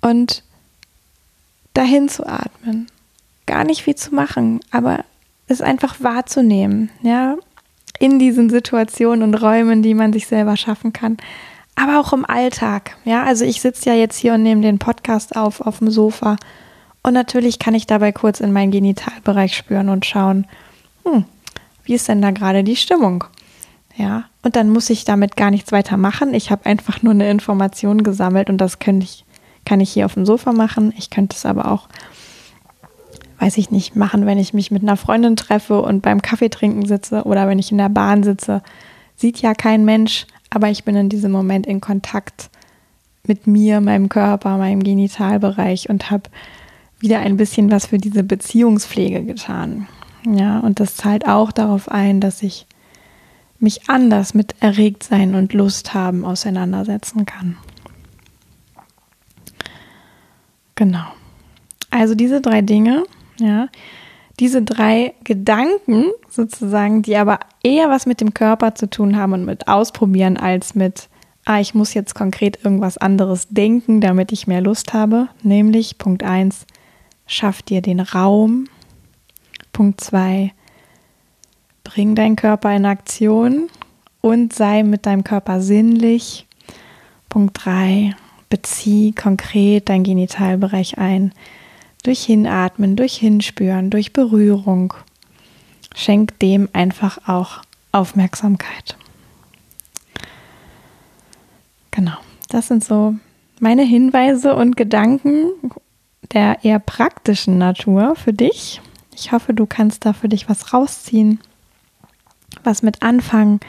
Und 0.00 0.42
dahin 1.74 2.08
zu 2.08 2.26
atmen. 2.26 2.88
Gar 3.46 3.64
nicht 3.64 3.82
viel 3.82 3.94
zu 3.94 4.14
machen, 4.14 4.60
aber 4.70 5.04
es 5.46 5.60
einfach 5.60 5.96
wahrzunehmen, 6.00 6.90
ja, 7.02 7.36
in 7.98 8.18
diesen 8.18 8.50
Situationen 8.50 9.22
und 9.22 9.34
Räumen, 9.34 9.82
die 9.82 9.94
man 9.94 10.12
sich 10.12 10.26
selber 10.26 10.56
schaffen 10.56 10.92
kann, 10.92 11.18
aber 11.76 12.00
auch 12.00 12.12
im 12.12 12.24
Alltag, 12.24 12.96
ja, 13.04 13.24
also 13.24 13.44
ich 13.44 13.60
sitze 13.60 13.90
ja 13.90 13.96
jetzt 13.96 14.16
hier 14.16 14.34
und 14.34 14.42
nehme 14.42 14.60
den 14.60 14.78
Podcast 14.78 15.36
auf 15.36 15.60
auf 15.60 15.78
dem 15.78 15.90
Sofa 15.90 16.36
und 17.02 17.14
natürlich 17.14 17.58
kann 17.58 17.74
ich 17.74 17.86
dabei 17.86 18.12
kurz 18.12 18.40
in 18.40 18.52
meinen 18.52 18.70
Genitalbereich 18.70 19.56
spüren 19.56 19.88
und 19.88 20.06
schauen, 20.06 20.46
hm, 21.04 21.24
wie 21.84 21.94
ist 21.94 22.08
denn 22.08 22.22
da 22.22 22.30
gerade 22.30 22.64
die 22.64 22.76
Stimmung? 22.76 23.24
Ja, 23.96 24.24
und 24.42 24.56
dann 24.56 24.70
muss 24.70 24.90
ich 24.90 25.04
damit 25.04 25.36
gar 25.36 25.50
nichts 25.50 25.70
weiter 25.70 25.96
machen. 25.96 26.34
Ich 26.34 26.50
habe 26.50 26.66
einfach 26.66 27.02
nur 27.02 27.12
eine 27.12 27.30
Information 27.30 28.02
gesammelt 28.02 28.50
und 28.50 28.58
das 28.58 28.80
könnte 28.80 29.04
ich 29.04 29.24
kann 29.64 29.80
ich 29.80 29.90
hier 29.92 30.06
auf 30.06 30.14
dem 30.14 30.26
Sofa 30.26 30.52
machen. 30.52 30.92
Ich 30.96 31.10
könnte 31.10 31.36
es 31.36 31.46
aber 31.46 31.70
auch, 31.70 31.88
weiß 33.38 33.56
ich 33.56 33.70
nicht, 33.70 33.96
machen, 33.96 34.26
wenn 34.26 34.38
ich 34.38 34.54
mich 34.54 34.70
mit 34.70 34.82
einer 34.82 34.96
Freundin 34.96 35.36
treffe 35.36 35.80
und 35.80 36.02
beim 36.02 36.22
Kaffee 36.22 36.50
trinken 36.50 36.86
sitze 36.86 37.24
oder 37.24 37.48
wenn 37.48 37.58
ich 37.58 37.72
in 37.72 37.78
der 37.78 37.88
Bahn 37.88 38.22
sitze. 38.22 38.62
Sieht 39.16 39.40
ja 39.40 39.54
kein 39.54 39.84
Mensch, 39.84 40.26
aber 40.54 40.70
ich 40.70 40.84
bin 40.84 40.94
in 40.94 41.08
diesem 41.08 41.32
Moment 41.32 41.66
in 41.66 41.80
Kontakt 41.80 42.48
mit 43.26 43.46
mir, 43.46 43.80
meinem 43.80 44.08
Körper, 44.08 44.56
meinem 44.56 44.82
Genitalbereich 44.82 45.90
und 45.90 46.10
habe 46.10 46.30
wieder 47.00 47.18
ein 47.18 47.36
bisschen 47.36 47.70
was 47.70 47.86
für 47.86 47.98
diese 47.98 48.22
Beziehungspflege 48.22 49.24
getan. 49.24 49.88
Ja, 50.26 50.60
und 50.60 50.80
das 50.80 50.96
zahlt 50.96 51.26
auch 51.26 51.52
darauf 51.52 51.90
ein, 51.90 52.20
dass 52.20 52.42
ich 52.42 52.66
mich 53.58 53.88
anders 53.88 54.32
mit 54.34 54.54
Erregtsein 54.60 55.34
und 55.34 55.52
Lust 55.52 55.92
haben 55.92 56.24
auseinandersetzen 56.24 57.26
kann. 57.26 57.56
Genau. 60.76 61.04
Also 61.90 62.14
diese 62.14 62.40
drei 62.40 62.62
Dinge, 62.62 63.04
ja, 63.38 63.68
diese 64.40 64.62
drei 64.62 65.14
Gedanken 65.24 66.06
sozusagen, 66.28 67.02
die 67.02 67.16
aber 67.16 67.38
eher 67.64 67.90
was 67.90 68.06
mit 68.06 68.20
dem 68.20 68.34
Körper 68.34 68.76
zu 68.76 68.88
tun 68.88 69.16
haben 69.16 69.32
und 69.32 69.44
mit 69.44 69.66
Ausprobieren 69.66 70.36
als 70.36 70.76
mit, 70.76 71.08
ah, 71.44 71.58
ich 71.58 71.74
muss 71.74 71.94
jetzt 71.94 72.14
konkret 72.14 72.64
irgendwas 72.64 72.98
anderes 72.98 73.48
denken, 73.48 74.00
damit 74.00 74.30
ich 74.30 74.46
mehr 74.46 74.60
Lust 74.60 74.92
habe. 74.92 75.28
Nämlich 75.42 75.98
Punkt 75.98 76.22
1, 76.22 76.66
schaff 77.26 77.62
dir 77.62 77.82
den 77.82 77.98
Raum. 77.98 78.68
Punkt 79.72 80.00
2, 80.00 80.52
bring 81.82 82.14
deinen 82.14 82.36
Körper 82.36 82.74
in 82.76 82.86
Aktion 82.86 83.68
und 84.20 84.52
sei 84.52 84.84
mit 84.84 85.06
deinem 85.06 85.24
Körper 85.24 85.60
sinnlich. 85.60 86.46
Punkt 87.28 87.64
3, 87.64 88.14
bezieh 88.48 89.12
konkret 89.12 89.88
dein 89.88 90.04
Genitalbereich 90.04 90.98
ein. 90.98 91.32
Durch 92.04 92.24
Hinatmen, 92.24 92.96
durch 92.96 93.16
Hinspüren, 93.16 93.90
durch 93.90 94.12
Berührung. 94.12 94.94
Schenk 95.94 96.38
dem 96.40 96.68
einfach 96.72 97.18
auch 97.26 97.62
Aufmerksamkeit. 97.92 98.96
Genau, 101.90 102.16
das 102.50 102.68
sind 102.68 102.84
so 102.84 103.14
meine 103.60 103.82
Hinweise 103.82 104.54
und 104.54 104.76
Gedanken 104.76 105.50
der 106.32 106.64
eher 106.64 106.80
praktischen 106.80 107.56
Natur 107.58 108.16
für 108.16 108.32
dich. 108.32 108.80
Ich 109.14 109.30
hoffe, 109.32 109.54
du 109.54 109.66
kannst 109.66 110.04
da 110.04 110.12
für 110.12 110.28
dich 110.28 110.48
was 110.48 110.72
rausziehen, 110.72 111.40
was 112.64 112.82
mit 112.82 113.02
anfangen 113.02 113.60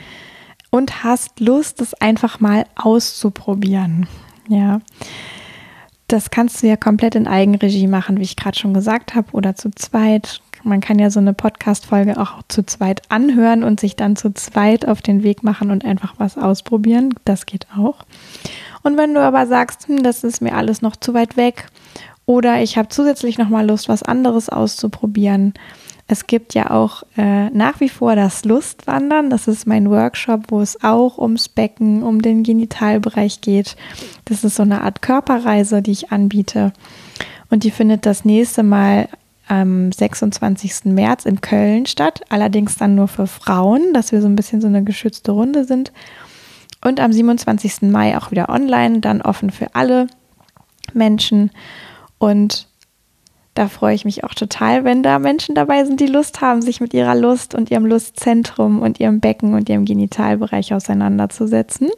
und 0.71 1.03
hast 1.03 1.39
Lust, 1.39 1.81
es 1.81 1.93
einfach 1.93 2.39
mal 2.39 2.65
auszuprobieren. 2.75 4.07
Ja. 4.49 4.81
Das 6.07 6.31
kannst 6.31 6.61
du 6.61 6.67
ja 6.67 6.77
komplett 6.77 7.15
in 7.15 7.27
Eigenregie 7.27 7.87
machen, 7.87 8.19
wie 8.19 8.23
ich 8.23 8.35
gerade 8.35 8.57
schon 8.57 8.73
gesagt 8.73 9.15
habe, 9.15 9.31
oder 9.31 9.55
zu 9.55 9.71
zweit. 9.71 10.41
Man 10.65 10.81
kann 10.81 10.99
ja 10.99 11.09
so 11.09 11.19
eine 11.19 11.33
Podcast-Folge 11.33 12.19
auch 12.19 12.41
zu 12.47 12.65
zweit 12.65 13.03
anhören 13.09 13.63
und 13.63 13.79
sich 13.79 13.95
dann 13.95 14.15
zu 14.15 14.33
zweit 14.33 14.87
auf 14.87 15.01
den 15.01 15.23
Weg 15.23 15.43
machen 15.43 15.71
und 15.71 15.85
einfach 15.85 16.15
was 16.17 16.37
ausprobieren. 16.37 17.13
Das 17.23 17.45
geht 17.45 17.67
auch. 17.77 18.05
Und 18.83 18.97
wenn 18.97 19.13
du 19.13 19.21
aber 19.21 19.47
sagst, 19.47 19.87
hm, 19.87 20.03
das 20.03 20.23
ist 20.23 20.41
mir 20.41 20.55
alles 20.55 20.81
noch 20.81 20.95
zu 20.95 21.13
weit 21.13 21.37
weg 21.37 21.67
oder 22.25 22.61
ich 22.61 22.77
habe 22.77 22.89
zusätzlich 22.89 23.37
noch 23.37 23.49
mal 23.49 23.67
Lust, 23.67 23.89
was 23.89 24.03
anderes 24.03 24.49
auszuprobieren, 24.49 25.53
es 26.07 26.27
gibt 26.27 26.53
ja 26.53 26.69
auch 26.69 27.03
äh, 27.17 27.49
nach 27.49 27.79
wie 27.79 27.89
vor 27.89 28.15
das 28.15 28.45
Lustwandern. 28.45 29.31
Das 29.31 29.47
ist 29.47 29.65
mein 29.65 29.89
Workshop, 29.89 30.45
wo 30.49 30.61
es 30.61 30.83
auch 30.83 31.17
ums 31.17 31.49
Becken, 31.49 32.03
um 32.03 32.21
den 32.21 32.43
Genitalbereich 32.43 33.41
geht. 33.41 33.75
Das 34.25 34.43
ist 34.43 34.55
so 34.55 34.63
eine 34.63 34.81
Art 34.81 35.01
Körperreise, 35.01 35.81
die 35.81 35.91
ich 35.91 36.11
anbiete. 36.11 36.73
Und 37.49 37.63
die 37.63 37.71
findet 37.71 38.05
das 38.05 38.23
nächste 38.23 38.61
Mal 38.61 39.09
am 39.47 39.91
26. 39.91 40.85
März 40.85 41.25
in 41.25 41.41
Köln 41.41 41.85
statt. 41.85 42.21
Allerdings 42.29 42.77
dann 42.77 42.95
nur 42.95 43.07
für 43.07 43.27
Frauen, 43.27 43.93
dass 43.93 44.11
wir 44.11 44.21
so 44.21 44.27
ein 44.27 44.35
bisschen 44.35 44.61
so 44.61 44.67
eine 44.67 44.83
geschützte 44.83 45.31
Runde 45.31 45.65
sind. 45.65 45.91
Und 46.83 46.99
am 46.99 47.11
27. 47.11 47.83
Mai 47.83 48.17
auch 48.17 48.31
wieder 48.31 48.49
online, 48.49 48.99
dann 48.99 49.21
offen 49.21 49.49
für 49.49 49.73
alle 49.73 50.07
Menschen. 50.93 51.51
Und 52.17 52.67
da 53.55 53.69
freue 53.69 53.95
ich 53.95 54.05
mich 54.05 54.23
auch 54.23 54.33
total, 54.33 54.83
wenn 54.83 55.01
da 55.01 55.17
Menschen 55.17 55.55
dabei 55.55 55.85
sind, 55.85 55.99
die 55.99 56.07
Lust 56.07 56.41
haben, 56.41 56.61
sich 56.61 56.81
mit 56.81 56.93
ihrer 56.93 57.15
Lust 57.15 57.55
und 57.55 57.71
ihrem 57.71 57.85
Lustzentrum 57.85 58.81
und 58.81 58.99
ihrem 58.99 59.21
Becken 59.21 59.53
und 59.53 59.69
ihrem 59.69 59.85
Genitalbereich 59.85 60.73
auseinanderzusetzen. 60.73 61.89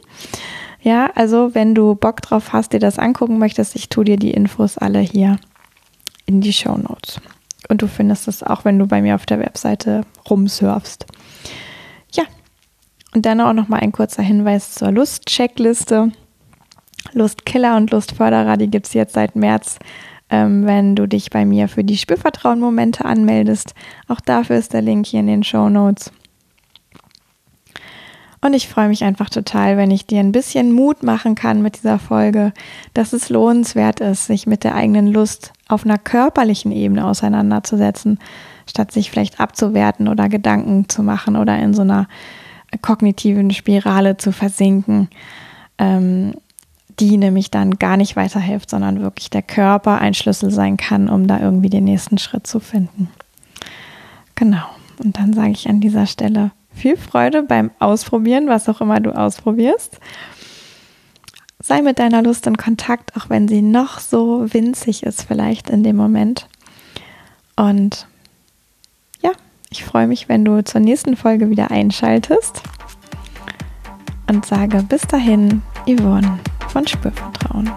Ja, 0.80 1.10
also 1.14 1.54
wenn 1.54 1.74
du 1.74 1.96
Bock 1.96 2.22
drauf 2.22 2.52
hast, 2.52 2.72
dir 2.72 2.78
das 2.78 2.98
angucken 2.98 3.38
möchtest, 3.38 3.74
ich 3.74 3.88
tue 3.88 4.04
dir 4.04 4.16
die 4.16 4.30
Infos 4.30 4.78
alle 4.78 5.00
hier 5.00 5.38
in 6.26 6.40
die 6.40 6.52
Show 6.52 6.76
Notes. 6.76 7.20
Und 7.68 7.82
du 7.82 7.88
findest 7.88 8.28
es 8.28 8.42
auch, 8.42 8.64
wenn 8.64 8.78
du 8.78 8.86
bei 8.86 9.02
mir 9.02 9.14
auf 9.14 9.26
der 9.26 9.40
Webseite 9.40 10.02
rumsurfst. 10.28 11.06
Ja, 12.12 12.24
und 13.14 13.26
dann 13.26 13.40
auch 13.40 13.52
noch 13.52 13.68
mal 13.68 13.80
ein 13.80 13.92
kurzer 13.92 14.22
Hinweis 14.22 14.74
zur 14.74 14.92
Lustcheckliste. 14.92 16.12
Lustkiller 17.12 17.76
und 17.76 17.90
Lustförderer, 17.90 18.56
die 18.56 18.70
gibt 18.70 18.86
es 18.86 18.92
jetzt 18.92 19.14
seit 19.14 19.34
März 19.34 19.78
ähm, 20.30 20.66
wenn 20.66 20.94
du 20.94 21.06
dich 21.06 21.30
bei 21.30 21.44
mir 21.44 21.68
für 21.68 21.84
die 21.84 21.96
Spürvertrauen-Momente 21.96 23.04
anmeldest. 23.04 23.74
Auch 24.08 24.20
dafür 24.20 24.56
ist 24.56 24.72
der 24.72 24.82
Link 24.82 25.06
hier 25.06 25.20
in 25.20 25.26
den 25.26 25.42
Show 25.42 25.68
Notes. 25.68 26.12
Und 28.40 28.54
ich 28.54 28.68
freue 28.68 28.88
mich 28.88 29.02
einfach 29.02 29.30
total, 29.30 29.76
wenn 29.76 29.90
ich 29.90 30.06
dir 30.06 30.20
ein 30.20 30.30
bisschen 30.30 30.72
Mut 30.72 31.02
machen 31.02 31.34
kann 31.34 31.60
mit 31.60 31.78
dieser 31.78 31.98
Folge, 31.98 32.52
dass 32.94 33.12
es 33.12 33.30
lohnenswert 33.30 33.98
ist, 34.00 34.26
sich 34.26 34.46
mit 34.46 34.62
der 34.62 34.76
eigenen 34.76 35.08
Lust 35.08 35.52
auf 35.68 35.84
einer 35.84 35.98
körperlichen 35.98 36.72
Ebene 36.72 37.06
auseinanderzusetzen, 37.06 38.18
statt 38.66 38.90
sich 38.90 39.10
vielleicht 39.10 39.40
abzuwerten 39.40 40.08
oder 40.08 40.28
Gedanken 40.28 40.88
zu 40.88 41.02
machen 41.02 41.36
oder 41.36 41.58
in 41.58 41.74
so 41.74 41.82
einer 41.82 42.08
kognitiven 42.82 43.50
Spirale 43.50 44.16
zu 44.16 44.32
versinken, 44.32 45.08
ähm, 45.78 46.34
die 46.98 47.16
nämlich 47.16 47.50
dann 47.50 47.78
gar 47.78 47.96
nicht 47.96 48.16
weiterhilft, 48.16 48.70
sondern 48.70 49.00
wirklich 49.00 49.30
der 49.30 49.42
Körper 49.42 49.98
ein 49.98 50.14
Schlüssel 50.14 50.50
sein 50.50 50.76
kann, 50.76 51.08
um 51.08 51.26
da 51.26 51.38
irgendwie 51.38 51.70
den 51.70 51.84
nächsten 51.84 52.18
Schritt 52.18 52.46
zu 52.46 52.60
finden. 52.60 53.08
Genau. 54.34 54.64
Und 55.02 55.16
dann 55.16 55.32
sage 55.32 55.50
ich 55.50 55.68
an 55.68 55.80
dieser 55.80 56.06
Stelle 56.06 56.50
viel 56.72 56.96
Freude 56.96 57.42
beim 57.42 57.70
Ausprobieren, 57.78 58.48
was 58.48 58.68
auch 58.68 58.80
immer 58.80 59.00
du 59.00 59.10
ausprobierst. 59.16 60.00
Sei 61.68 61.82
mit 61.82 61.98
deiner 61.98 62.22
Lust 62.22 62.46
in 62.46 62.56
Kontakt, 62.56 63.14
auch 63.14 63.28
wenn 63.28 63.46
sie 63.46 63.60
noch 63.60 63.98
so 63.98 64.46
winzig 64.54 65.02
ist, 65.02 65.24
vielleicht 65.24 65.68
in 65.68 65.82
dem 65.82 65.96
Moment. 65.96 66.48
Und 67.56 68.06
ja, 69.20 69.32
ich 69.68 69.84
freue 69.84 70.06
mich, 70.06 70.30
wenn 70.30 70.46
du 70.46 70.64
zur 70.64 70.80
nächsten 70.80 71.14
Folge 71.14 71.50
wieder 71.50 71.70
einschaltest 71.70 72.62
und 74.30 74.46
sage 74.46 74.82
bis 74.82 75.02
dahin, 75.02 75.60
Yvonne 75.86 76.38
von 76.70 76.86
Spürvertrauen. 76.86 77.70